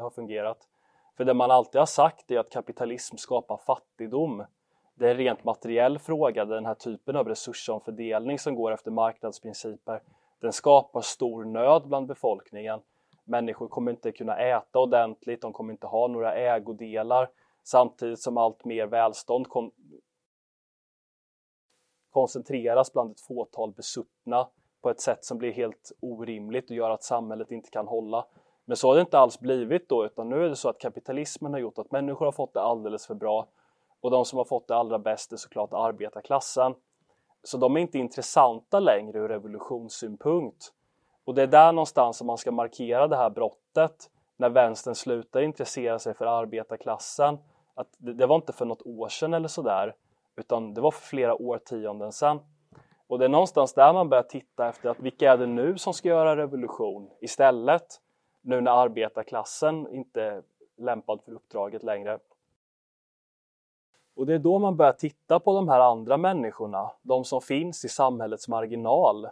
har 0.00 0.10
fungerat. 0.10 0.68
För 1.16 1.24
det 1.24 1.34
man 1.34 1.50
alltid 1.50 1.78
har 1.78 1.86
sagt 1.86 2.30
är 2.30 2.38
att 2.38 2.50
kapitalism 2.50 3.16
skapar 3.16 3.56
fattigdom. 3.56 4.44
Det 4.94 5.06
är 5.06 5.10
en 5.10 5.16
rent 5.16 5.44
materiell 5.44 5.98
fråga, 5.98 6.44
den 6.44 6.66
här 6.66 6.74
typen 6.74 7.16
av 7.16 7.28
resursomfördelning 7.28 8.38
som 8.38 8.54
går 8.54 8.72
efter 8.72 8.90
marknadsprinciper, 8.90 10.02
den 10.40 10.52
skapar 10.52 11.00
stor 11.00 11.44
nöd 11.44 11.88
bland 11.88 12.06
befolkningen 12.06 12.80
Människor 13.24 13.68
kommer 13.68 13.90
inte 13.90 14.12
kunna 14.12 14.36
äta 14.36 14.78
ordentligt, 14.78 15.40
de 15.40 15.52
kommer 15.52 15.72
inte 15.72 15.86
ha 15.86 16.08
några 16.08 16.34
ägodelar 16.34 17.30
samtidigt 17.62 18.20
som 18.20 18.36
allt 18.36 18.64
mer 18.64 18.86
välstånd 18.86 19.48
kon 19.48 19.70
koncentreras 22.10 22.92
bland 22.92 23.10
ett 23.10 23.20
fåtal 23.20 23.72
besuttna 23.72 24.48
på 24.80 24.90
ett 24.90 25.00
sätt 25.00 25.24
som 25.24 25.38
blir 25.38 25.52
helt 25.52 25.92
orimligt 26.00 26.70
och 26.70 26.76
gör 26.76 26.90
att 26.90 27.02
samhället 27.02 27.50
inte 27.50 27.70
kan 27.70 27.86
hålla. 27.86 28.26
Men 28.64 28.76
så 28.76 28.88
har 28.88 28.94
det 28.94 29.00
inte 29.00 29.18
alls 29.18 29.40
blivit 29.40 29.88
då 29.88 30.04
utan 30.04 30.28
nu 30.28 30.44
är 30.44 30.48
det 30.48 30.56
så 30.56 30.68
att 30.68 30.78
kapitalismen 30.78 31.52
har 31.52 31.60
gjort 31.60 31.78
att 31.78 31.90
människor 31.90 32.24
har 32.24 32.32
fått 32.32 32.54
det 32.54 32.60
alldeles 32.60 33.06
för 33.06 33.14
bra 33.14 33.46
och 34.00 34.10
de 34.10 34.24
som 34.24 34.36
har 34.36 34.44
fått 34.44 34.68
det 34.68 34.76
allra 34.76 34.98
bäst 34.98 35.32
är 35.32 35.36
såklart 35.36 35.72
arbetarklassen. 35.72 36.74
Så 37.42 37.58
de 37.58 37.76
är 37.76 37.80
inte 37.80 37.98
intressanta 37.98 38.80
längre 38.80 39.18
ur 39.18 39.28
revolutionssynpunkt. 39.28 40.72
Och 41.24 41.34
det 41.34 41.42
är 41.42 41.46
där 41.46 41.72
någonstans 41.72 42.16
som 42.16 42.26
man 42.26 42.38
ska 42.38 42.50
markera 42.50 43.08
det 43.08 43.16
här 43.16 43.30
brottet 43.30 44.10
när 44.36 44.50
vänstern 44.50 44.94
slutar 44.94 45.40
intressera 45.40 45.98
sig 45.98 46.14
för 46.14 46.26
arbetarklassen. 46.26 47.38
Att 47.74 47.88
det, 47.98 48.26
var 48.26 48.36
inte 48.36 48.52
för 48.52 48.64
något 48.64 48.82
år 48.86 49.08
sedan 49.08 49.34
eller 49.34 49.48
sådär 49.48 49.94
utan 50.36 50.74
det 50.74 50.80
var 50.80 50.90
för 50.90 51.06
flera 51.06 51.34
årtionden 51.34 52.12
sedan. 52.12 52.40
Och 53.06 53.18
det 53.18 53.24
är 53.24 53.28
någonstans 53.28 53.74
där 53.74 53.92
man 53.92 54.08
börjar 54.08 54.22
titta 54.22 54.68
efter 54.68 54.88
att 54.90 55.00
vilka 55.00 55.32
är 55.32 55.36
det 55.36 55.46
nu 55.46 55.78
som 55.78 55.94
ska 55.94 56.08
göra 56.08 56.36
revolution 56.36 57.10
istället? 57.20 58.00
Nu 58.42 58.60
när 58.60 58.70
arbetarklassen 58.70 59.94
inte 59.94 60.22
är 60.22 60.42
lämpad 60.76 61.22
för 61.24 61.32
uppdraget 61.32 61.82
längre. 61.82 62.18
Och 64.14 64.26
det 64.26 64.34
är 64.34 64.38
då 64.38 64.58
man 64.58 64.76
börjar 64.76 64.92
titta 64.92 65.40
på 65.40 65.54
de 65.54 65.68
här 65.68 65.80
andra 65.80 66.16
människorna, 66.16 66.90
de 67.02 67.24
som 67.24 67.40
finns 67.40 67.84
i 67.84 67.88
samhällets 67.88 68.48
marginal 68.48 69.26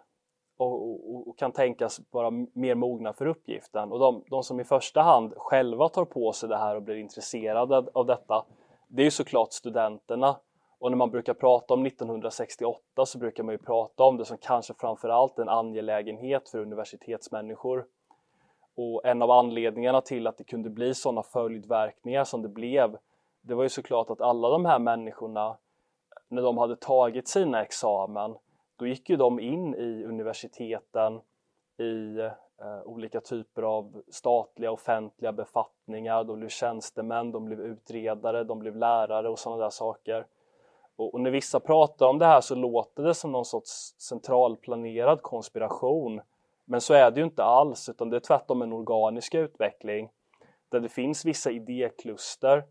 och, 0.57 0.91
och, 0.91 1.29
och 1.29 1.39
kan 1.39 1.53
tänkas 1.53 2.01
vara 2.11 2.31
mer 2.31 2.75
mogna 2.75 3.13
för 3.13 3.27
uppgiften. 3.27 3.93
Och 3.93 3.99
de, 3.99 4.25
de, 4.31 4.43
som 4.43 4.61
i 4.61 4.65
första 4.65 5.03
hand 5.03 5.35
själva 5.37 5.89
tar 5.89 6.05
på 6.05 6.33
sig 6.33 6.49
det 6.49 6.57
här 6.57 6.77
och 6.77 6.83
blir 6.83 6.97
intresserade 6.97 7.91
av 7.93 8.07
detta, 8.07 8.45
det 8.89 9.03
är 9.03 9.05
ju 9.05 9.11
såklart 9.11 9.53
studenterna. 9.53 10.37
Och 10.79 10.91
när 10.91 10.97
man 10.97 11.11
brukar 11.11 11.35
prata 11.35 11.75
om 11.75 11.87
1968 11.87 13.07
så 13.07 13.19
brukar 13.19 13.43
man 13.43 13.55
ju 13.55 13.59
prata 13.59 14.05
om 14.05 14.17
det 14.17 14.25
som 14.25 14.39
kanske 14.39 14.75
framförallt 14.75 15.39
en 15.39 15.49
angelägenhet 15.49 16.49
för 16.49 16.59
universitetsmänniskor. 16.59 17.87
Och 18.83 19.07
en 19.07 19.23
av 19.23 19.31
anledningarna 19.31 20.01
till 20.01 20.27
att 20.27 20.39
det 20.39 20.45
kunde 20.45 20.71
bli 20.71 20.95
sådana 20.95 21.23
följdverkningar 21.23 22.25
som 22.25 22.43
det 22.43 22.49
blev 22.49 22.97
det 23.41 23.55
var 23.55 23.63
ju 23.63 23.69
såklart 23.69 24.11
att 24.11 24.21
alla 24.21 24.49
de 24.49 24.65
här 24.65 24.79
människorna, 24.79 25.57
när 26.29 26.43
de 26.43 26.59
hade 26.59 26.77
tagit 26.77 27.29
sina 27.29 27.63
examen, 27.63 28.37
då 28.77 28.87
gick 28.87 29.11
ju 29.11 29.17
de 29.17 29.41
in 29.41 29.75
i 29.75 30.05
universiteten, 30.05 31.21
i 31.79 32.19
eh, 32.19 32.83
olika 32.85 33.21
typer 33.21 33.63
av 33.63 34.03
statliga 34.09 34.71
offentliga 34.71 35.33
befattningar, 35.33 36.25
de 36.25 36.39
blev 36.39 36.49
tjänstemän, 36.49 37.33
de 37.33 37.45
blev 37.45 37.61
utredare, 37.61 38.45
de 38.45 38.59
blev 38.59 38.77
lärare 38.77 39.29
och 39.29 39.39
sådana 39.39 39.63
där 39.63 39.71
saker. 39.71 40.27
Och, 40.97 41.15
och 41.15 41.21
när 41.21 41.31
vissa 41.31 41.61
pratar 41.61 42.07
om 42.07 42.19
det 42.19 42.27
här 42.27 42.41
så 42.41 42.55
låter 42.55 43.03
det 43.03 43.15
som 43.15 43.33
någon 43.33 43.45
sorts 43.45 43.95
centralplanerad 43.99 45.23
konspiration. 45.23 46.21
Men 46.71 46.81
så 46.81 46.95
är 46.95 47.11
det 47.11 47.21
ju 47.21 47.25
inte 47.25 47.45
alls, 47.45 47.89
utan 47.89 48.11
det 48.11 48.17
är 48.17 48.21
tvärtom 48.21 48.63
en 48.63 48.73
organisk 48.73 49.35
utveckling 49.35 50.11
där 50.69 50.81
det 50.81 50.89
finns 50.89 51.25
vissa 51.25 51.51
idékluster 51.51 52.65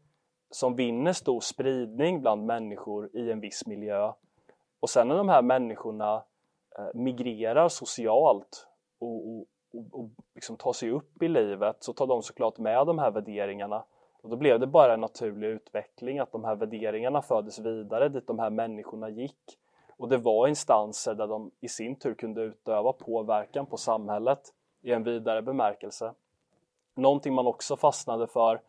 som 0.51 0.75
vinner 0.75 1.13
stor 1.13 1.39
spridning 1.39 2.21
bland 2.21 2.45
människor 2.45 3.09
i 3.13 3.31
en 3.31 3.39
viss 3.39 3.65
miljö. 3.65 4.11
Och 4.79 4.89
sen 4.89 5.07
när 5.07 5.15
de 5.15 5.29
här 5.29 5.41
människorna 5.41 6.23
eh, 6.77 6.89
migrerar 6.93 7.69
socialt 7.69 8.67
och, 8.99 9.27
och, 9.27 9.45
och 9.91 10.09
liksom 10.35 10.57
tar 10.57 10.73
sig 10.73 10.91
upp 10.91 11.23
i 11.23 11.27
livet 11.27 11.75
så 11.79 11.93
tar 11.93 12.07
de 12.07 12.23
såklart 12.23 12.57
med 12.57 12.87
de 12.87 12.99
här 12.99 13.11
värderingarna. 13.11 13.83
Och 14.21 14.29
då 14.29 14.35
blev 14.35 14.59
det 14.59 14.67
bara 14.67 14.93
en 14.93 15.01
naturlig 15.01 15.47
utveckling 15.47 16.19
att 16.19 16.31
de 16.31 16.43
här 16.43 16.55
värderingarna 16.55 17.21
fördes 17.21 17.59
vidare 17.59 18.09
dit 18.09 18.27
de 18.27 18.39
här 18.39 18.49
människorna 18.49 19.09
gick. 19.09 19.59
Och 19.99 20.09
det 20.09 20.17
var 20.17 20.47
instanser 20.47 21.13
där 21.13 21.27
de 21.27 21.51
i 21.59 21.67
sin 21.67 21.95
tur 21.95 22.13
kunde 22.13 22.41
utöva 22.41 22.93
påverkan 22.93 23.65
på 23.65 23.77
samhället 23.77 24.53
i 24.81 24.91
en 24.91 25.03
vidare 25.03 25.41
bemärkelse. 25.41 26.13
Någonting 26.95 27.33
man 27.33 27.47
också 27.47 27.77
fastnade 27.77 28.27
för 28.27 28.61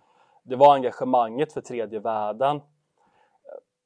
det 0.42 0.56
var 0.56 0.74
engagemanget 0.74 1.52
för 1.52 1.60
tredje 1.60 1.98
världen. 1.98 2.60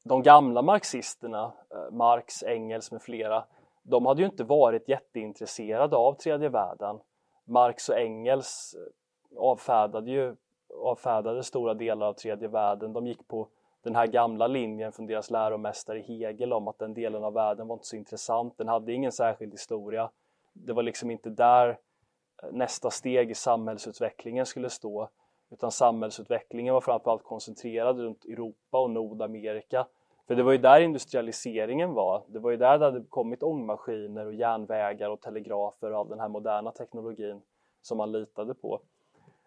De 0.04 0.22
gamla 0.22 0.62
marxisterna, 0.62 1.52
eh, 1.70 1.90
Marx, 1.90 2.42
Engels 2.42 2.92
med 2.92 3.02
flera, 3.02 3.44
de 3.82 4.06
hade 4.06 4.20
ju 4.20 4.26
inte 4.26 4.44
varit 4.44 4.88
jätteintresserade 4.88 5.96
av 5.96 6.14
tredje 6.14 6.48
världen. 6.48 7.00
Marx 7.44 7.88
och 7.88 7.98
Engels 7.98 8.76
eh, 8.78 9.38
avfärdade 9.38 10.10
ju 10.10 10.36
avfärdade 10.82 11.42
stora 11.42 11.74
delar 11.74 12.06
av 12.06 12.12
tredje 12.12 12.48
världen. 12.48 12.92
De 12.92 13.06
gick 13.06 13.28
på 13.28 13.48
den 13.84 13.96
här 13.96 14.06
gamla 14.06 14.46
linjen 14.46 14.92
från 14.92 15.06
deras 15.06 15.30
läromästare 15.30 15.98
Hegel 15.98 16.52
om 16.52 16.68
att 16.68 16.78
den 16.78 16.94
delen 16.94 17.24
av 17.24 17.32
världen 17.32 17.68
var 17.68 17.74
inte 17.74 17.86
så 17.86 17.96
intressant. 17.96 18.58
Den 18.58 18.68
hade 18.68 18.92
ingen 18.92 19.12
särskild 19.12 19.52
historia. 19.52 20.10
Det 20.52 20.72
var 20.72 20.82
liksom 20.82 21.10
inte 21.10 21.30
där 21.30 21.68
eh, 21.68 22.48
nästa 22.52 22.90
steg 22.90 23.30
i 23.30 23.34
samhällsutvecklingen 23.34 24.46
skulle 24.46 24.70
stå 24.70 25.08
utan 25.50 25.70
samhällsutvecklingen 25.70 26.74
var 26.74 26.80
framförallt 26.80 27.24
koncentrerad 27.24 27.98
runt 27.98 28.24
Europa 28.24 28.78
och 28.78 28.90
Nordamerika. 28.90 29.86
För 30.26 30.34
det 30.34 30.42
var 30.42 30.52
ju 30.52 30.58
där 30.58 30.80
industrialiseringen 30.80 31.94
var. 31.94 32.22
Det 32.28 32.38
var 32.38 32.50
ju 32.50 32.56
där 32.56 32.78
det 32.78 32.84
hade 32.84 33.04
kommit 33.08 33.42
ångmaskiner 33.42 34.26
och 34.26 34.34
järnvägar 34.34 35.10
och 35.10 35.20
telegrafer 35.20 35.92
och 35.92 35.98
all 35.98 36.08
den 36.08 36.20
här 36.20 36.28
moderna 36.28 36.70
teknologin 36.70 37.42
som 37.82 37.98
man 37.98 38.12
litade 38.12 38.54
på. 38.54 38.80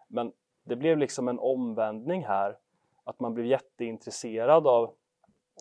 Men 0.08 0.32
det 0.64 0.76
blev 0.76 0.98
liksom 0.98 1.28
en 1.28 1.38
omvändning 1.38 2.24
här, 2.24 2.56
att 3.08 3.20
man 3.20 3.34
blev 3.34 3.46
jätteintresserad 3.46 4.66
av 4.66 4.94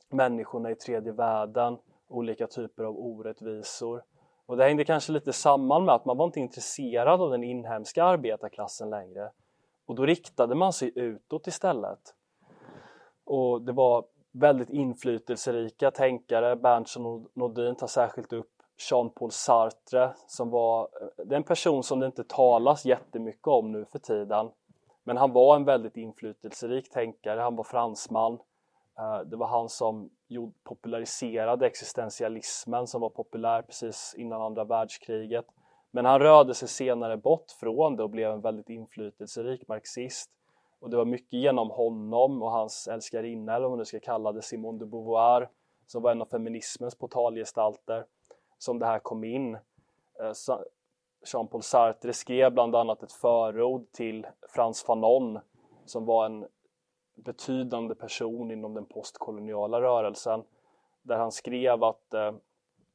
människorna 0.09 0.71
i 0.71 0.75
tredje 0.75 1.11
världen, 1.11 1.77
olika 2.07 2.47
typer 2.47 2.83
av 2.83 2.97
orättvisor. 2.97 4.03
Och 4.45 4.57
det 4.57 4.63
hängde 4.63 4.85
kanske 4.85 5.11
lite 5.11 5.33
samman 5.33 5.85
med 5.85 5.95
att 5.95 6.05
man 6.05 6.17
var 6.17 6.25
inte 6.25 6.39
intresserad 6.39 7.21
av 7.21 7.31
den 7.31 7.43
inhemska 7.43 8.03
arbetarklassen 8.03 8.89
längre 8.89 9.31
och 9.85 9.95
då 9.95 10.05
riktade 10.05 10.55
man 10.55 10.73
sig 10.73 10.91
utåt 10.95 11.47
istället. 11.47 11.99
Och 13.25 13.61
det 13.61 13.71
var 13.71 14.05
väldigt 14.31 14.69
inflytelserika 14.69 15.91
tänkare. 15.91 16.55
Berntsson 16.55 17.05
och 17.05 17.27
Nordin 17.33 17.75
tar 17.75 17.87
särskilt 17.87 18.33
upp 18.33 18.51
Jean-Paul 18.89 19.31
Sartre 19.31 20.13
som 20.27 20.49
var 20.49 20.81
eh, 20.81 21.25
det 21.25 21.35
är 21.35 21.37
en 21.37 21.43
person 21.43 21.83
som 21.83 21.99
det 21.99 22.05
inte 22.05 22.23
talas 22.23 22.85
jättemycket 22.85 23.47
om 23.47 23.71
nu 23.71 23.85
för 23.85 23.99
tiden. 23.99 24.49
Men 25.07 25.17
han 25.17 25.33
var 25.33 25.55
en 25.55 25.65
väldigt 25.65 25.97
inflytelserik 25.97 26.89
tänkare, 26.89 27.39
han 27.39 27.55
var 27.55 27.63
fransman. 27.63 28.33
Eh, 28.99 29.19
det 29.19 29.35
var 29.35 29.47
han 29.47 29.69
som 29.69 30.09
populariserade 30.63 31.67
existentialismen 31.67 32.87
som 32.87 33.01
var 33.01 33.09
populär 33.09 33.61
precis 33.61 34.15
innan 34.17 34.41
andra 34.41 34.63
världskriget. 34.63 35.45
Men 35.91 36.05
han 36.05 36.19
rörde 36.19 36.53
sig 36.53 36.67
senare 36.67 37.17
bort 37.17 37.51
från 37.59 37.95
det 37.95 38.03
och 38.03 38.09
blev 38.09 38.31
en 38.31 38.41
väldigt 38.41 38.69
inflytelserik 38.69 39.67
marxist. 39.67 40.31
Och 40.79 40.89
det 40.89 40.97
var 40.97 41.05
mycket 41.05 41.33
genom 41.39 41.69
honom 41.69 42.43
och 42.43 42.51
hans 42.51 42.87
älskarinna, 42.87 43.55
eller 43.55 43.63
vad 43.63 43.71
man 43.71 43.79
nu 43.79 43.85
ska 43.85 43.99
kalla 43.99 44.31
det, 44.31 44.41
Simone 44.41 44.79
de 44.79 44.85
Beauvoir, 44.85 45.49
som 45.85 46.01
var 46.01 46.11
en 46.11 46.21
av 46.21 46.25
feminismens 46.25 46.95
portalgestalter, 46.95 48.05
som 48.57 48.79
det 48.79 48.85
här 48.85 48.99
kom 48.99 49.23
in. 49.23 49.55
Eh, 50.19 50.33
Jean-Paul 51.25 51.61
Sartre 51.61 52.13
skrev 52.13 52.53
bland 52.53 52.75
annat 52.75 53.03
ett 53.03 53.11
förord 53.11 53.91
till 53.91 54.27
Frans 54.49 54.83
Fanon 54.83 55.39
som 55.85 56.05
var 56.05 56.25
en 56.25 56.47
betydande 57.15 57.95
person 57.95 58.51
inom 58.51 58.73
den 58.73 58.85
postkoloniala 58.85 59.81
rörelsen 59.81 60.43
där 61.01 61.17
han 61.17 61.31
skrev 61.31 61.83
att 61.83 62.13
eh, 62.13 62.31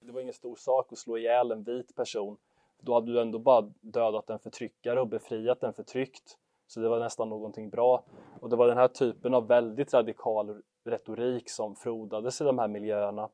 det 0.01 0.13
var 0.13 0.21
ingen 0.21 0.35
stor 0.35 0.57
sak 0.57 0.93
att 0.93 0.99
slå 0.99 1.19
ihjäl 1.19 1.51
en 1.51 1.63
vit 1.63 1.97
person 1.97 2.37
då 2.83 2.95
hade 2.95 3.13
du 3.13 3.21
ändå 3.21 3.39
bara 3.39 3.73
dödat 3.81 4.31
en 4.31 4.39
förtryckare 4.39 5.01
och 5.01 5.09
befriat 5.09 5.63
en 5.63 5.73
förtryckt. 5.73 6.39
Så 6.67 6.81
det 6.81 6.89
var 6.89 7.01
nästan 7.01 7.29
någonting 7.29 7.71
bra. 7.71 8.05
Och 8.41 8.51
det 8.51 8.57
var 8.57 8.69
den 8.69 8.79
här 8.79 8.89
typen 8.89 9.35
av 9.35 9.47
väldigt 9.47 9.95
radikal 9.95 10.63
retorik 10.85 11.51
som 11.51 11.77
frodades 11.77 12.41
i 12.41 12.45
de 12.45 12.59
här 12.59 12.69
miljöerna. 12.69 13.29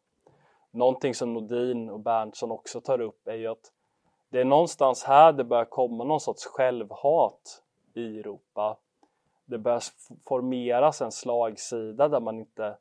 Någonting 0.71 1.14
som 1.14 1.35
Nordin 1.35 1.90
och 1.90 2.00
Berntsson 2.00 2.50
också 2.50 2.80
tar 2.80 3.00
upp 3.00 3.28
är 3.28 3.35
ju 3.35 3.47
att 3.47 3.73
det 4.28 4.40
är 4.40 4.44
någonstans 4.44 5.04
här 5.04 5.32
det 5.32 5.44
börjar 5.44 5.64
komma 5.64 6.04
någon 6.04 6.20
sorts 6.20 6.47
självhat 6.47 7.62
i 7.94 8.18
Europa. 8.18 8.76
Det 9.44 9.58
börjar 9.58 9.82
formeras 10.26 11.00
en 11.00 11.12
slagsida 11.12 12.08
där 12.08 12.20
man 12.20 12.38
inte 12.38 12.76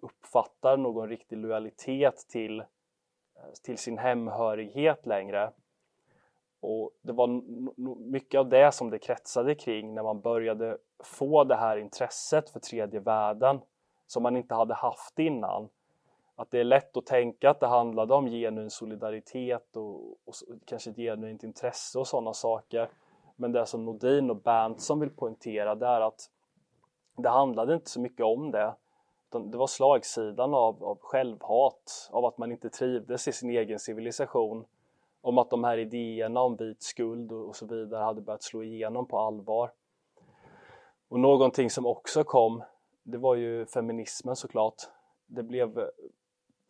uppfattar 0.00 0.76
någon 0.76 1.08
riktig 1.08 1.38
lojalitet 1.38 2.26
till, 2.28 2.60
eh, 2.60 2.66
till 3.62 3.78
sin 3.78 3.98
hemhörighet 3.98 5.06
längre. 5.06 5.52
Och 6.60 6.90
det 7.02 7.12
var 7.12 7.26
mycket 8.10 8.38
av 8.38 8.48
det 8.48 8.72
som 8.72 8.90
det 8.90 8.98
kretsade 8.98 9.54
kring 9.54 9.94
när 9.94 10.02
man 10.02 10.20
började 10.20 10.78
få 11.04 11.44
det 11.44 11.56
här 11.56 11.76
intresset 11.76 12.50
för 12.50 12.60
tredje 12.60 13.00
världen 13.00 13.60
som 14.06 14.22
man 14.22 14.36
inte 14.36 14.54
hade 14.54 14.74
haft 14.74 15.18
innan. 15.18 15.68
Att 16.40 16.50
det 16.50 16.60
är 16.60 16.64
lätt 16.64 16.96
att 16.96 17.06
tänka 17.06 17.50
att 17.50 17.60
det 17.60 17.66
handlade 17.66 18.14
om 18.14 18.26
genuin 18.26 18.70
solidaritet 18.70 19.76
och, 19.76 20.10
och 20.10 20.34
kanske 20.64 20.90
ett 20.90 20.96
genuint 20.96 21.42
intresse 21.42 21.98
och 21.98 22.06
sådana 22.06 22.32
saker. 22.32 22.90
Men 23.36 23.52
det 23.52 23.66
som 23.66 23.84
Nordin 23.84 24.30
och 24.30 24.36
Berntsson 24.36 25.00
vill 25.00 25.10
poängtera 25.10 25.74
det 25.74 25.86
är 25.86 26.00
att 26.00 26.30
det 27.16 27.28
handlade 27.28 27.74
inte 27.74 27.90
så 27.90 28.00
mycket 28.00 28.26
om 28.26 28.50
det. 28.50 28.74
Det 29.30 29.58
var 29.58 29.66
slagsidan 29.66 30.54
av, 30.54 30.84
av 30.84 30.98
självhat, 31.00 32.10
av 32.12 32.24
att 32.24 32.38
man 32.38 32.52
inte 32.52 32.70
trivdes 32.70 33.28
i 33.28 33.32
sin 33.32 33.50
egen 33.50 33.78
civilisation 33.78 34.64
om 35.20 35.38
att 35.38 35.50
de 35.50 35.64
här 35.64 35.78
idéerna 35.78 36.40
om 36.40 36.56
vit 36.56 36.82
skuld 36.82 37.32
och, 37.32 37.56
så 37.56 37.66
vidare 37.66 38.04
hade 38.04 38.20
börjat 38.20 38.42
slå 38.42 38.62
igenom 38.62 39.06
på 39.06 39.18
allvar. 39.18 39.72
Och 41.08 41.20
någonting 41.20 41.70
som 41.70 41.86
också 41.86 42.24
kom, 42.24 42.62
det 43.02 43.18
var 43.18 43.34
ju 43.34 43.66
feminismen 43.66 44.36
såklart. 44.36 44.82
Det 45.26 45.42
blev, 45.42 45.90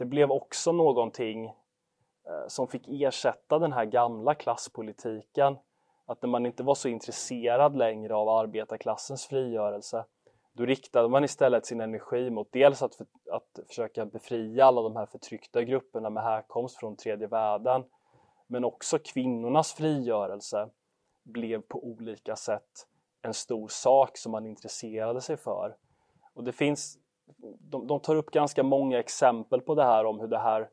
det 0.00 0.06
blev 0.06 0.30
också 0.30 0.72
någonting 0.72 1.46
eh, 1.46 2.48
som 2.48 2.68
fick 2.68 2.88
ersätta 2.88 3.58
den 3.58 3.72
här 3.72 3.84
gamla 3.84 4.34
klasspolitiken. 4.34 5.56
Att 6.06 6.22
när 6.22 6.28
man 6.28 6.46
inte 6.46 6.62
var 6.62 6.74
så 6.74 6.88
intresserad 6.88 7.76
längre 7.76 8.14
av 8.14 8.28
arbetarklassens 8.28 9.26
frigörelse, 9.26 10.04
Då 10.52 10.66
riktade 10.66 11.08
man 11.08 11.24
istället 11.24 11.66
sin 11.66 11.80
energi 11.80 12.30
mot 12.30 12.52
dels 12.52 12.82
att, 12.82 12.94
för, 12.94 13.06
att 13.30 13.58
försöka 13.68 14.06
befria 14.06 14.64
alla 14.64 14.82
de 14.82 14.96
här 14.96 15.06
förtryckta 15.06 15.62
grupperna 15.62 16.10
med 16.10 16.22
härkomst 16.22 16.78
från 16.78 16.96
tredje 16.96 17.26
världen 17.26 17.84
men 18.46 18.64
också 18.64 18.98
kvinnornas 18.98 19.72
frigörelse 19.72 20.68
blev 21.22 21.60
på 21.60 21.84
olika 21.84 22.36
sätt 22.36 22.86
en 23.22 23.34
stor 23.34 23.68
sak 23.68 24.16
som 24.16 24.32
man 24.32 24.46
intresserade 24.46 25.20
sig 25.20 25.36
för. 25.36 25.76
Och 26.34 26.44
det 26.44 26.52
finns, 26.52 26.98
de, 27.58 27.86
de 27.86 28.00
tar 28.00 28.16
upp 28.16 28.30
ganska 28.30 28.62
många 28.62 28.98
exempel 28.98 29.60
på 29.60 29.74
det 29.74 29.84
här 29.84 30.04
om 30.04 30.20
hur 30.20 30.28
det 30.28 30.38
här 30.38 30.68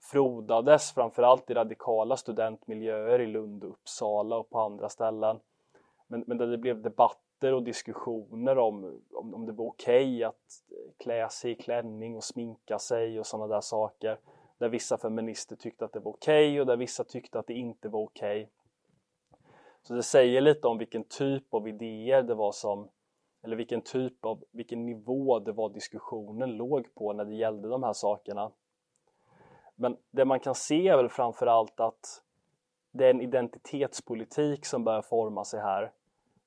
frodades 0.00 0.92
framförallt 0.92 1.50
i 1.50 1.54
radikala 1.54 2.16
studentmiljöer 2.16 3.18
i 3.18 3.26
Lund 3.26 3.64
och 3.64 3.70
Uppsala 3.70 4.36
och 4.36 4.50
på 4.50 4.58
andra 4.58 4.88
ställen. 4.88 5.40
Men, 6.08 6.24
men 6.26 6.38
där 6.38 6.46
det 6.46 6.58
blev 6.58 6.82
debatter 6.82 7.54
och 7.54 7.62
diskussioner 7.62 8.58
om, 8.58 9.00
om, 9.12 9.34
om 9.34 9.46
det 9.46 9.52
var 9.52 9.66
okej 9.66 10.16
okay 10.16 10.24
att 10.24 10.62
klä 10.98 11.28
sig 11.28 11.50
i 11.50 11.54
klänning 11.54 12.16
och 12.16 12.24
sminka 12.24 12.78
sig 12.78 13.20
och 13.20 13.26
sådana 13.26 13.54
där 13.54 13.60
saker. 13.60 14.18
Där 14.58 14.68
vissa 14.68 14.98
feminister 14.98 15.56
tyckte 15.56 15.84
att 15.84 15.92
det 15.92 16.00
var 16.00 16.12
okej 16.12 16.50
okay 16.50 16.60
och 16.60 16.66
där 16.66 16.76
vissa 16.76 17.04
tyckte 17.04 17.38
att 17.38 17.46
det 17.46 17.54
inte 17.54 17.88
var 17.88 18.02
okej. 18.02 18.42
Okay. 18.42 18.46
Så 19.82 19.94
det 19.94 20.02
säger 20.02 20.40
lite 20.40 20.68
om 20.68 20.78
vilken 20.78 21.04
typ 21.04 21.54
av 21.54 21.68
idéer 21.68 22.22
det 22.22 22.34
var 22.34 22.52
som 22.52 22.88
eller 23.42 23.56
vilken 23.56 23.82
typ 23.82 24.24
av, 24.24 24.44
vilken 24.50 24.86
nivå 24.86 25.38
det 25.38 25.52
var 25.52 25.68
diskussionen 25.68 26.56
låg 26.56 26.94
på 26.94 27.12
när 27.12 27.24
det 27.24 27.34
gällde 27.34 27.68
de 27.68 27.82
här 27.82 27.92
sakerna. 27.92 28.50
Men 29.74 29.96
det 30.10 30.24
man 30.24 30.40
kan 30.40 30.54
se 30.54 30.88
är 30.88 30.96
väl 30.96 31.08
framförallt 31.08 31.80
att 31.80 32.22
det 32.92 33.06
är 33.06 33.10
en 33.10 33.20
identitetspolitik 33.20 34.66
som 34.66 34.84
börjar 34.84 35.02
forma 35.02 35.44
sig 35.44 35.60
här. 35.60 35.92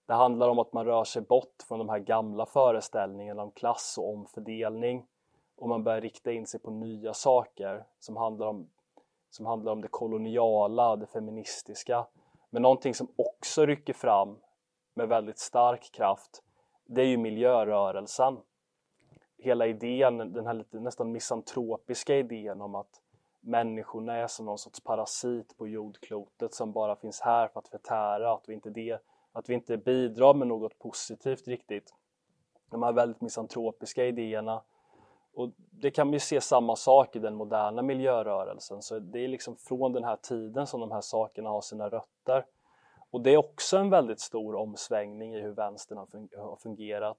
Det 0.06 0.14
handlar 0.14 0.50
om 0.50 0.60
att 0.60 0.74
man 0.74 0.86
rör 0.86 1.04
sig 1.04 1.22
bort 1.22 1.64
från 1.68 1.80
de 1.80 1.90
här 1.90 2.00
gamla 2.00 2.46
föreställningarna 2.46 3.44
om 3.44 3.52
klass 3.52 3.96
och 3.98 4.10
omfördelning 4.10 5.06
och 5.56 5.70
man 5.70 5.84
börjar 5.84 6.02
rikta 6.02 6.32
in 6.32 6.48
sig 6.48 6.60
på 6.60 6.72
nya 6.72 7.14
saker 7.14 7.86
som 8.00 8.18
handlar 8.18 8.48
om, 8.48 8.70
som 9.30 9.46
handlar 9.46 9.72
om 9.72 9.82
det 9.82 9.88
koloniala, 9.88 10.96
det 10.96 11.08
feministiska. 11.08 12.08
Men 12.50 12.62
någonting 12.62 12.94
som 12.94 13.08
också 13.16 13.66
rycker 13.66 13.94
fram 13.94 14.38
med 14.94 15.08
väldigt 15.08 15.40
stark 15.40 15.92
kraft 15.92 16.44
det 16.86 17.02
är 17.02 17.06
ju 17.06 17.18
miljörörelsen. 17.18 18.38
Hela 19.38 19.68
idén, 19.68 20.34
den 20.34 20.48
här 20.48 20.54
lite 20.54 20.80
nästan 20.80 21.12
misantropiska 21.12 22.18
idén 22.18 22.62
om 22.62 22.76
att 22.76 23.02
människorna 23.40 24.16
är 24.16 24.28
som 24.28 24.46
någon 24.46 24.58
sorts 24.58 24.80
parasit 24.80 25.58
på 25.58 25.68
jordklotet 25.68 26.54
som 26.54 26.72
bara 26.72 26.96
finns 26.96 27.22
här 27.22 27.48
för 27.48 27.60
att 27.60 27.68
förtära, 27.68 28.34
att 28.34 28.50
vi 28.50 28.54
inte, 28.54 28.70
det, 28.70 29.00
att 29.32 29.50
vi 29.50 29.54
inte 29.54 29.78
bidrar 29.78 30.34
med 30.34 30.48
något 30.48 30.80
positivt 30.80 31.48
riktigt. 31.48 31.94
De 32.70 32.84
här 32.84 32.94
väldigt 32.94 33.22
misantropiska 33.22 34.06
idéerna. 34.06 34.62
Och 35.34 35.50
det 35.58 35.92
kan 35.92 36.12
vi 36.12 36.20
se 36.20 36.42
samma 36.42 36.76
sak 36.76 37.16
i 37.16 37.20
den 37.20 37.36
moderna 37.36 37.82
miljörörelsen, 37.82 38.82
så 38.82 39.00
det 39.00 39.20
är 39.20 39.28
liksom 39.28 39.56
från 39.56 39.94
den 39.94 40.04
här 40.04 40.16
tiden 40.16 40.68
som 40.68 40.80
de 40.80 40.92
här 40.92 41.02
sakerna 41.02 41.50
har 41.50 41.62
sina 41.62 41.90
rötter. 41.90 42.46
Och 43.14 43.22
det 43.22 43.34
är 43.34 43.38
också 43.38 43.78
en 43.78 43.90
väldigt 43.90 44.20
stor 44.20 44.56
omsvängning 44.56 45.36
i 45.36 45.42
hur 45.42 45.52
vänstern 45.52 45.98
har 46.38 46.56
fungerat. 46.56 47.18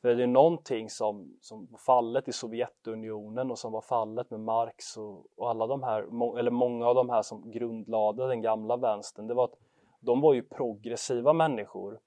För 0.00 0.14
det 0.14 0.22
är 0.22 0.26
någonting 0.26 0.90
som, 0.90 1.36
som 1.40 1.68
var 1.70 1.78
fallet 1.78 2.28
i 2.28 2.32
Sovjetunionen 2.32 3.50
och 3.50 3.58
som 3.58 3.72
var 3.72 3.80
fallet 3.80 4.30
med 4.30 4.40
Marx 4.40 4.96
och, 4.96 5.26
och 5.36 5.50
alla 5.50 5.66
de 5.66 5.82
här, 5.82 6.00
eller 6.38 6.50
många 6.50 6.86
av 6.86 6.94
de 6.94 7.10
här 7.10 7.22
som 7.22 7.50
grundlade 7.50 8.28
den 8.28 8.42
gamla 8.42 8.76
vänstern, 8.76 9.26
det 9.26 9.34
var 9.34 9.44
att 9.44 9.58
de 10.00 10.20
var 10.20 10.34
ju 10.34 10.42
progressiva 10.42 11.32
människor. 11.32 12.00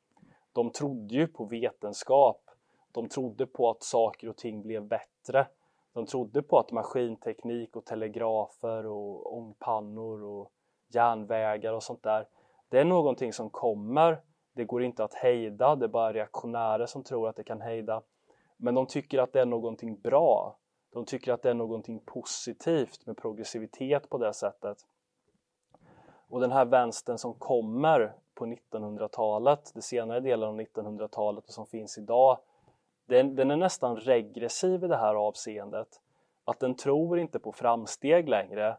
De 0.53 0.72
trodde 0.72 1.15
ju 1.15 1.27
på 1.27 1.46
vetenskap. 1.46 2.41
De 2.91 3.10
trodde 3.10 3.46
på 3.46 3.70
att 3.70 3.84
saker 3.84 4.29
och 4.29 4.38
ting 4.38 4.62
blev 4.62 4.84
bättre. 4.84 5.48
De 5.94 6.05
trodde 6.05 6.41
på 6.41 6.60
att 6.60 6.72
maskinteknik 6.72 7.75
och 7.75 7.86
telegrafer 7.86 8.86
och 8.86 9.38
ångpannor 9.38 10.24
och 10.24 10.51
järnvägar 10.94 11.74
och 11.74 11.84
sånt 11.84 12.03
där 12.03 12.27
det 12.69 12.79
är 12.79 12.86
någonting 12.86 13.34
som 13.34 13.50
kommer, 13.50 14.21
det 14.54 14.65
går 14.65 14.84
inte 14.84 15.04
att 15.04 15.13
hejda, 15.13 15.75
det 15.75 15.86
är 15.86 15.89
bara 15.89 16.13
reaktionärer 16.13 16.86
som 16.86 17.04
tror 17.04 17.30
att 17.30 17.36
det 17.36 17.43
kan 17.43 17.62
hejda. 17.62 18.01
Men 18.58 18.75
de 18.75 18.86
tycker 18.86 19.19
att 19.19 19.34
det 19.34 19.41
är 19.41 19.45
någonting 19.45 19.99
bra. 19.99 20.58
De 20.93 21.06
tycker 21.06 21.34
att 21.34 21.41
det 21.41 21.49
är 21.49 21.54
någonting 21.54 21.99
positivt 21.99 23.06
med 23.06 23.17
progressivitet 23.17 24.10
på 24.10 24.17
det 24.17 24.34
sättet. 24.34 24.78
Och 26.30 26.39
den 26.41 26.51
här 26.51 26.65
vänstern 26.65 27.17
som 27.17 27.34
kommer 27.34 28.13
på 28.36 28.45
1900-talet, 28.45 29.71
det 29.73 29.82
senare 29.82 30.19
delen 30.19 30.49
av 30.49 30.60
1900-talet 30.60 31.47
och 31.47 31.54
som 31.54 31.65
finns 31.65 31.97
idag, 31.97 32.38
den, 33.06 33.36
den, 33.36 33.51
är 33.51 33.56
nästan 33.56 33.95
regressiv 33.95 34.84
i 34.84 34.88
det 34.88 34.97
här 34.97 35.15
avseendet. 35.15 35.88
Att 36.45 36.60
den 36.60 36.75
tror 36.75 37.19
inte 37.19 37.39
på 37.39 37.51
framsteg 37.51 38.30
längre 38.30 38.78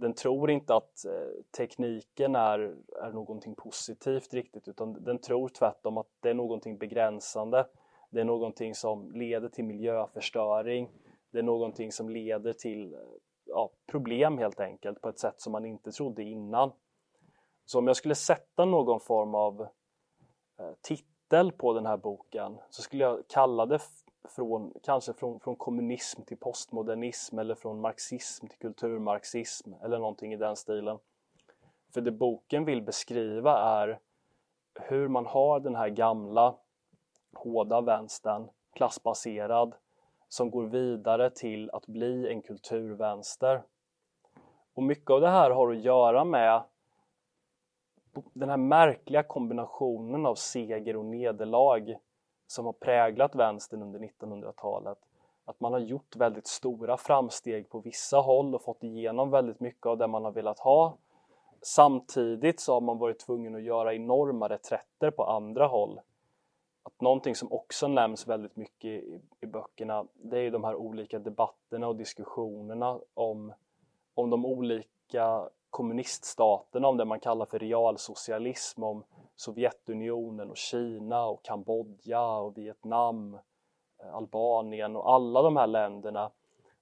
den 0.00 0.14
tror 0.14 0.50
inte 0.50 0.74
att 0.74 1.04
eh, 1.04 1.42
tekniken 1.56 2.34
är, 2.34 2.76
är 3.02 3.12
någonting 3.12 3.54
positivt 3.54 4.34
riktigt 4.34 4.68
utan 4.68 5.04
den 5.04 5.18
tror 5.18 5.48
tvärtom 5.48 5.98
att 5.98 6.06
det 6.20 6.30
är 6.30 6.34
någonting 6.34 6.78
begränsande. 6.78 7.66
Det 8.10 8.20
är 8.20 8.24
någonting 8.24 8.74
som 8.74 9.12
leder 9.12 9.48
till 9.48 9.64
miljöförstöring. 9.64 10.90
Det 11.30 11.38
är 11.38 11.42
någonting 11.42 11.92
som 11.92 12.08
leder 12.08 12.52
till 12.52 12.94
eh, 12.94 13.00
ja, 13.44 13.70
problem 13.86 14.38
helt 14.38 14.60
enkelt 14.60 15.00
på 15.00 15.08
ett 15.08 15.18
sätt 15.18 15.40
som 15.40 15.52
man 15.52 15.64
inte 15.64 15.92
trodde 15.92 16.22
innan. 16.22 16.72
Så 17.64 17.78
om 17.78 17.86
jag 17.86 17.96
skulle 17.96 18.14
sätta 18.14 18.64
någon 18.64 19.00
form 19.00 19.34
av 19.34 19.60
eh, 20.58 20.72
titel 20.82 21.52
på 21.52 21.72
den 21.72 21.86
här 21.86 21.96
boken 21.96 22.58
så 22.70 22.82
skulle 22.82 23.04
jag 23.04 23.28
kalla 23.28 23.66
det 23.66 23.78
från, 24.28 24.72
kanske 24.82 25.12
från, 25.12 25.40
från 25.40 25.56
kommunism 25.56 26.22
till 26.22 26.36
postmodernism 26.36 27.38
eller 27.38 27.54
från 27.54 27.80
marxism 27.80 28.46
till 28.46 28.58
kulturmarxism 28.58 29.72
eller 29.82 29.98
någonting 29.98 30.32
i 30.32 30.36
den 30.36 30.56
stilen. 30.56 30.98
För 31.94 32.00
det 32.00 32.12
boken 32.12 32.64
vill 32.64 32.82
beskriva 32.82 33.58
är 33.58 33.98
hur 34.74 35.08
man 35.08 35.26
har 35.26 35.60
den 35.60 35.74
här 35.74 35.88
gamla 35.88 36.54
hårda 37.32 37.80
vänstern, 37.80 38.48
klassbaserad, 38.72 39.74
som 40.28 40.50
går 40.50 40.64
vidare 40.64 41.30
till 41.30 41.70
att 41.70 41.86
bli 41.86 42.32
en 42.32 42.42
kulturvänster. 42.42 43.62
Och 44.74 44.82
mycket 44.82 45.10
av 45.10 45.20
det 45.20 45.28
här 45.28 45.50
har 45.50 45.70
att 45.70 45.80
göra 45.80 46.24
med 46.24 46.62
den 48.32 48.50
här 48.50 48.56
märkliga 48.56 49.22
kombinationen 49.22 50.26
av 50.26 50.34
seger 50.34 50.96
och 50.96 51.04
nederlag 51.04 51.96
som 52.50 52.66
har 52.66 52.72
präglat 52.72 53.34
vänstern 53.34 53.82
under 53.82 53.98
1900-talet. 54.00 54.98
Att 55.44 55.60
man 55.60 55.72
har 55.72 55.80
gjort 55.80 56.16
väldigt 56.16 56.46
stora 56.46 56.96
framsteg 56.96 57.70
på 57.70 57.80
vissa 57.80 58.16
håll 58.16 58.54
och 58.54 58.62
fått 58.62 58.84
igenom 58.84 59.30
väldigt 59.30 59.60
mycket 59.60 59.86
av 59.86 59.98
det 59.98 60.06
man 60.06 60.24
har 60.24 60.32
velat 60.32 60.58
ha. 60.58 60.96
Samtidigt 61.62 62.60
så 62.60 62.74
har 62.74 62.80
man 62.80 62.98
varit 62.98 63.18
tvungen 63.18 63.54
att 63.54 63.62
göra 63.62 63.94
enorma 63.94 64.48
reträtter 64.48 65.10
på 65.10 65.24
andra 65.24 65.66
håll. 65.66 66.00
Att 66.82 67.00
någonting 67.00 67.34
som 67.34 67.52
också 67.52 67.88
nämns 67.88 68.26
väldigt 68.26 68.56
mycket 68.56 68.90
i, 68.90 69.20
i 69.40 69.46
böckerna 69.46 70.06
det 70.14 70.38
är 70.38 70.50
de 70.50 70.64
här 70.64 70.74
olika 70.74 71.18
debatterna 71.18 71.88
och 71.88 71.96
diskussionerna 71.96 73.00
om, 73.14 73.52
om 74.14 74.30
de 74.30 74.46
olika 74.46 75.48
kommuniststaterna, 75.70 76.88
om 76.88 76.96
det 76.96 77.04
man 77.04 77.20
kallar 77.20 77.46
för 77.46 77.58
realsocialism, 77.58 78.82
om 78.82 79.04
Sovjetunionen 79.36 80.50
och 80.50 80.56
Kina 80.56 81.26
och 81.26 81.44
Kambodja 81.44 82.30
och 82.30 82.58
Vietnam, 82.58 83.34
eh, 84.02 84.14
Albanien 84.14 84.96
och 84.96 85.12
alla 85.12 85.42
de 85.42 85.56
här 85.56 85.66
länderna 85.66 86.30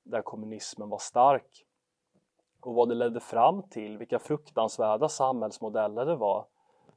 där 0.02 0.22
kommunismen 0.22 0.88
var 0.88 0.98
stark. 0.98 1.64
Och 2.60 2.74
vad 2.74 2.88
det 2.88 2.94
ledde 2.94 3.20
fram 3.20 3.62
till, 3.62 3.98
vilka 3.98 4.18
fruktansvärda 4.18 5.08
samhällsmodeller 5.08 6.06
det 6.06 6.16
var. 6.16 6.46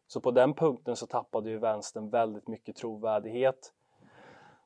Så 0.08 0.22
på 0.22 0.32
den 0.32 0.54
punkten 0.54 0.96
så 0.96 1.08
tappade 1.08 1.50
ju 1.50 1.58
vänstern 1.58 2.10
väldigt 2.10 2.48
mycket 2.48 2.76
trovärdighet. 2.76 3.74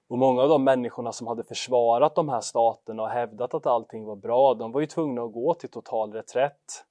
Och 0.08 0.18
många 0.18 0.42
av 0.42 0.50
de 0.50 0.64
människorna 0.64 1.12
som 1.12 1.28
hade 1.28 1.44
försvarat 1.44 2.16
de 2.16 2.30
här 2.30 2.42
staterna 2.42 3.04
och 3.04 3.10
hävdat 3.10 3.54
att 3.54 3.66
allting 3.66 4.06
var 4.06 4.16
bra, 4.16 4.54
de 4.54 4.72
var 4.72 4.82
ju 4.82 4.88
tvungna 4.88 5.24
att 5.24 5.34
gå 5.34 5.54
till 5.54 5.70
total 5.70 6.14
reträtt 6.14 6.86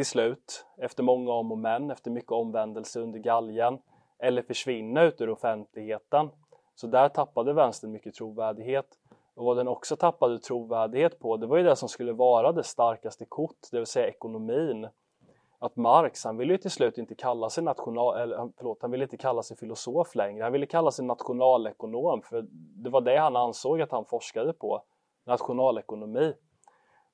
till 0.00 0.06
slut, 0.06 0.66
efter 0.78 1.02
många 1.02 1.32
om 1.32 1.52
och 1.52 1.58
men, 1.58 1.90
efter 1.90 2.10
mycket 2.10 2.32
omvändelse 2.32 3.00
under 3.00 3.18
galgen, 3.18 3.78
eller 4.18 4.42
försvinna 4.42 5.02
ut 5.02 5.20
ur 5.20 5.30
offentligheten. 5.30 6.30
Så 6.74 6.86
där 6.86 7.08
tappade 7.08 7.52
vänstern 7.52 7.92
mycket 7.92 8.14
trovärdighet. 8.14 8.86
Och 9.34 9.44
vad 9.44 9.56
den 9.56 9.68
också 9.68 9.96
tappade 9.96 10.38
trovärdighet 10.38 11.18
på, 11.18 11.36
det 11.36 11.46
var 11.46 11.56
ju 11.56 11.62
det 11.62 11.76
som 11.76 11.88
skulle 11.88 12.12
vara 12.12 12.52
det 12.52 12.64
starkaste 12.64 13.24
kort, 13.24 13.56
det 13.70 13.76
vill 13.76 13.86
säga 13.86 14.08
ekonomin. 14.08 14.88
Att 15.58 15.76
Marx, 15.76 16.24
han 16.24 16.36
ville 16.36 16.52
ju 16.52 16.58
till 16.58 16.70
slut 16.70 16.98
inte 16.98 17.14
kalla 17.14 17.50
sig 17.50 17.64
national, 17.64 18.20
eller, 18.20 18.50
förlåt, 18.56 18.82
han 18.82 18.90
ville 18.90 19.04
inte 19.04 19.16
kalla 19.16 19.42
sig 19.42 19.56
filosof 19.56 20.14
längre, 20.14 20.42
han 20.42 20.52
ville 20.52 20.66
kalla 20.66 20.90
sig 20.90 21.04
nationalekonom, 21.04 22.22
för 22.22 22.46
det 22.52 22.90
var 22.90 23.00
det 23.00 23.16
han 23.16 23.36
ansåg 23.36 23.80
att 23.80 23.92
han 23.92 24.04
forskade 24.04 24.52
på, 24.52 24.82
nationalekonomi. 25.26 26.32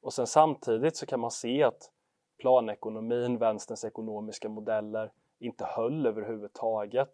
Och 0.02 0.12
sen 0.12 0.26
samtidigt 0.26 0.96
så 0.96 1.06
kan 1.06 1.20
man 1.20 1.30
se 1.30 1.62
att 1.62 1.90
planekonomin, 2.38 3.38
vänsterns 3.38 3.84
ekonomiska 3.84 4.48
modeller 4.48 5.12
inte 5.38 5.64
höll 5.64 6.06
överhuvudtaget. 6.06 7.10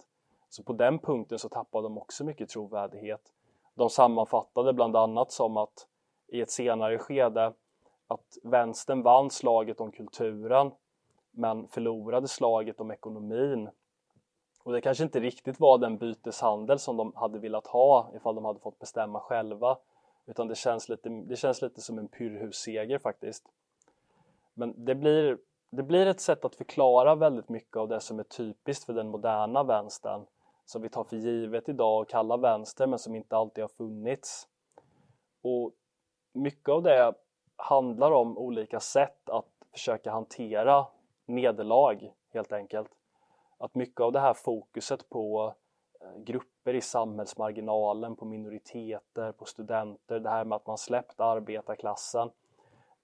Så 0.48 0.62
på 0.62 0.72
den 0.72 0.98
punkten 0.98 1.38
så 1.38 1.48
tappade 1.48 1.84
de 1.84 1.98
också 1.98 2.24
mycket 2.24 2.48
trovärdighet. 2.48 3.32
De 3.74 3.90
sammanfattade 3.90 4.72
bland 4.72 4.96
annat 4.96 5.32
som 5.32 5.56
att 5.56 5.86
i 6.28 6.40
ett 6.40 6.50
senare 6.50 6.98
skede 6.98 7.52
att 8.06 8.38
vänstern 8.42 9.02
vann 9.02 9.30
slaget 9.30 9.80
om 9.80 9.92
kulturen 9.92 10.70
men 11.30 11.68
förlorade 11.68 12.28
slaget 12.28 12.80
om 12.80 12.90
ekonomin. 12.90 13.70
Och 14.64 14.72
det 14.72 14.80
kanske 14.80 15.04
inte 15.04 15.20
riktigt 15.20 15.60
var 15.60 15.78
den 15.78 15.98
byteshandel 15.98 16.78
som 16.78 16.96
de 16.96 17.12
hade 17.16 17.38
velat 17.38 17.66
ha 17.66 18.10
ifall 18.16 18.34
de 18.34 18.44
hade 18.44 18.60
fått 18.60 18.78
bestämma 18.78 19.20
själva. 19.20 19.78
Utan 20.26 20.48
det 20.48 20.54
känns 20.54 20.88
lite, 20.88 21.08
det 21.08 21.36
känns 21.36 21.62
lite 21.62 21.80
som 21.80 21.98
en 21.98 22.08
pyrrhusseger 22.08 22.98
faktiskt. 22.98 23.44
Men 24.54 24.84
det 24.84 24.94
blir, 24.94 25.38
det 25.70 25.82
blir 25.82 26.06
ett 26.06 26.20
sätt 26.20 26.44
att 26.44 26.56
förklara 26.56 27.14
väldigt 27.14 27.48
mycket 27.48 27.76
av 27.76 27.88
det 27.88 28.00
som 28.00 28.18
är 28.18 28.24
typiskt 28.24 28.84
för 28.84 28.92
den 28.92 29.08
moderna 29.08 29.62
vänstern 29.62 30.26
som 30.64 30.82
vi 30.82 30.88
tar 30.88 31.04
för 31.04 31.16
givet 31.16 31.68
idag 31.68 32.00
och 32.00 32.08
kallar 32.08 32.38
vänster 32.38 32.86
men 32.86 32.98
som 32.98 33.14
inte 33.14 33.36
alltid 33.36 33.64
har 33.64 33.68
funnits. 33.68 34.48
Och 35.42 35.72
mycket 36.32 36.68
av 36.68 36.82
det 36.82 37.14
handlar 37.56 38.12
om 38.12 38.38
olika 38.38 38.80
sätt 38.80 39.28
att 39.30 39.48
försöka 39.72 40.10
hantera 40.10 40.86
nederlag 41.26 42.12
helt 42.32 42.52
enkelt. 42.52 42.90
Att 43.58 43.74
mycket 43.74 44.00
av 44.00 44.12
det 44.12 44.20
här 44.20 44.34
fokuset 44.34 45.08
på 45.08 45.54
eh, 46.00 46.22
grupper 46.22 46.74
i 46.74 46.80
samhällsmarginalen, 46.80 48.16
på 48.16 48.24
minoriteter, 48.24 49.32
på 49.32 49.44
studenter, 49.44 50.20
det 50.20 50.30
här 50.30 50.44
med 50.44 50.56
att 50.56 50.66
man 50.66 50.78
släppt 50.78 51.20
arbetarklassen. 51.20 52.30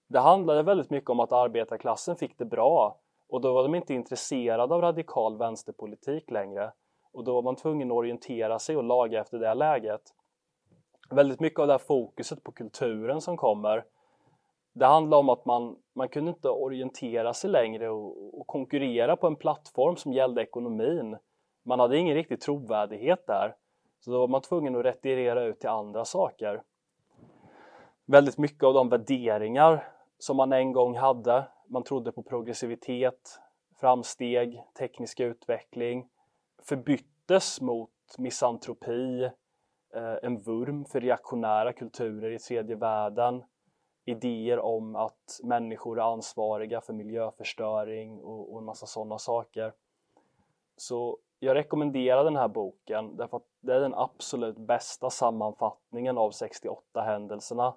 Det 0.08 0.18
handlade 0.18 0.62
väldigt 0.62 0.90
mycket 0.90 1.10
om 1.10 1.20
att 1.20 1.32
arbetarklassen 1.32 2.16
fick 2.16 2.38
det 2.38 2.44
bra 2.44 2.96
och 3.28 3.40
då 3.40 3.54
var 3.54 3.62
de 3.62 3.74
inte 3.74 3.94
intresserade 3.94 4.74
av 4.74 4.80
radikal 4.80 5.38
vänsterpolitik 5.38 6.30
längre 6.30 6.72
och 7.12 7.24
då 7.24 7.34
var 7.34 7.42
man 7.42 7.56
tvungen 7.56 7.90
att 7.90 7.96
orientera 7.96 8.58
sig 8.58 8.76
och 8.76 8.84
laga 8.84 9.20
efter 9.20 9.38
det 9.38 9.54
läget. 9.54 10.02
Väldigt 11.10 11.40
mycket 11.40 11.60
av 11.60 11.66
det 11.66 11.72
här 11.72 11.78
fokuset 11.78 12.44
på 12.44 12.52
kulturen 12.52 13.20
som 13.20 13.36
kommer 13.36 13.84
det 14.78 14.86
handlar 14.86 15.18
om 15.18 15.28
att 15.28 15.44
man, 15.44 15.76
man 15.94 16.08
kunde 16.08 16.30
inte 16.30 16.48
orientera 16.48 17.34
sig 17.34 17.50
längre 17.50 17.88
och, 17.88 18.40
och 18.40 18.46
konkurrera 18.46 19.16
på 19.16 19.26
en 19.26 19.36
plattform 19.36 19.96
som 19.96 20.12
gällde 20.12 20.42
ekonomin. 20.42 21.16
Man 21.64 21.80
hade 21.80 21.98
ingen 21.98 22.14
riktig 22.14 22.40
trovärdighet 22.40 23.26
där. 23.26 23.54
Så 24.00 24.10
då 24.10 24.18
var 24.18 24.28
man 24.28 24.42
tvungen 24.42 24.76
att 24.76 24.84
retirera 24.84 25.44
ut 25.44 25.60
till 25.60 25.68
andra 25.68 26.04
saker. 26.04 26.62
Väldigt 28.06 28.38
mycket 28.38 28.64
av 28.64 28.74
de 28.74 28.88
värderingar 28.88 29.97
som 30.18 30.36
man 30.36 30.52
en 30.52 30.72
gång 30.72 30.96
hade, 30.96 31.44
man 31.66 31.82
trodde 31.82 32.12
på 32.12 32.22
progressivitet, 32.22 33.40
framsteg, 33.80 34.62
teknisk 34.78 35.20
utveckling, 35.20 36.08
förbyttes 36.62 37.60
mot 37.60 37.90
misantropi, 38.18 39.24
eh, 39.94 40.16
en 40.22 40.40
vurm 40.40 40.84
för 40.84 41.00
reaktionära 41.00 41.72
kulturer 41.72 42.30
i 42.30 42.38
tredje 42.38 42.76
världen, 42.76 43.44
idéer 44.04 44.58
om 44.58 44.96
att 44.96 45.40
människor 45.42 45.98
är 45.98 46.12
ansvariga 46.12 46.80
för 46.80 46.92
miljöförstöring 46.92 48.20
och, 48.20 48.52
och 48.52 48.58
en 48.58 48.64
massa 48.64 48.86
sådana 48.86 49.18
saker. 49.18 49.72
Så 50.76 51.18
jag 51.38 51.54
rekommenderar 51.54 52.24
den 52.24 52.36
här 52.36 52.48
boken 52.48 53.16
därför 53.16 53.36
att 53.36 53.46
det 53.60 53.74
är 53.74 53.80
den 53.80 53.94
absolut 53.94 54.58
bästa 54.58 55.10
sammanfattningen 55.10 56.18
av 56.18 56.30
68 56.30 57.02
händelserna 57.02 57.74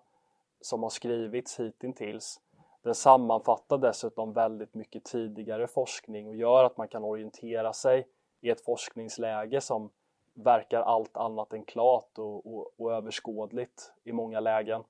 som 0.61 0.83
har 0.83 0.89
skrivits 0.89 1.59
hittills. 1.59 2.41
Den 2.83 2.95
sammanfattar 2.95 3.77
dessutom 3.77 4.33
väldigt 4.33 4.73
mycket 4.73 5.03
tidigare 5.03 5.67
forskning 5.67 6.27
och 6.27 6.35
gör 6.35 6.63
att 6.63 6.77
man 6.77 6.87
kan 6.87 7.03
orientera 7.03 7.73
sig 7.73 8.07
i 8.41 8.49
ett 8.49 8.65
forskningsläge 8.65 9.61
som 9.61 9.89
verkar 10.33 10.81
allt 10.81 11.17
annat 11.17 11.53
än 11.53 11.63
klart 11.63 12.17
och, 12.17 12.55
och, 12.55 12.73
och 12.77 12.93
överskådligt 12.93 13.93
i 14.03 14.11
många 14.11 14.39
lägen. 14.39 14.83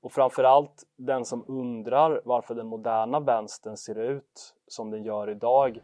Och 0.00 0.12
framförallt 0.12 0.84
den 0.96 1.24
som 1.24 1.44
undrar 1.48 2.22
varför 2.24 2.54
den 2.54 2.66
moderna 2.66 3.20
vänstern 3.20 3.76
ser 3.76 3.98
ut 3.98 4.54
som 4.66 4.90
den 4.90 5.04
gör 5.04 5.30
idag 5.30 5.80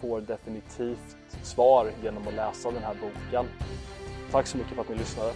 får 0.00 0.20
definitivt 0.20 1.16
svar 1.42 1.90
genom 2.02 2.28
att 2.28 2.34
läsa 2.34 2.70
den 2.70 2.82
här 2.82 2.94
boken. 2.94 3.46
Tack 4.32 4.46
så 4.46 4.58
mycket 4.58 4.74
för 4.74 4.82
att 4.82 4.88
ni 4.88 4.94
lyssnade. 4.94 5.32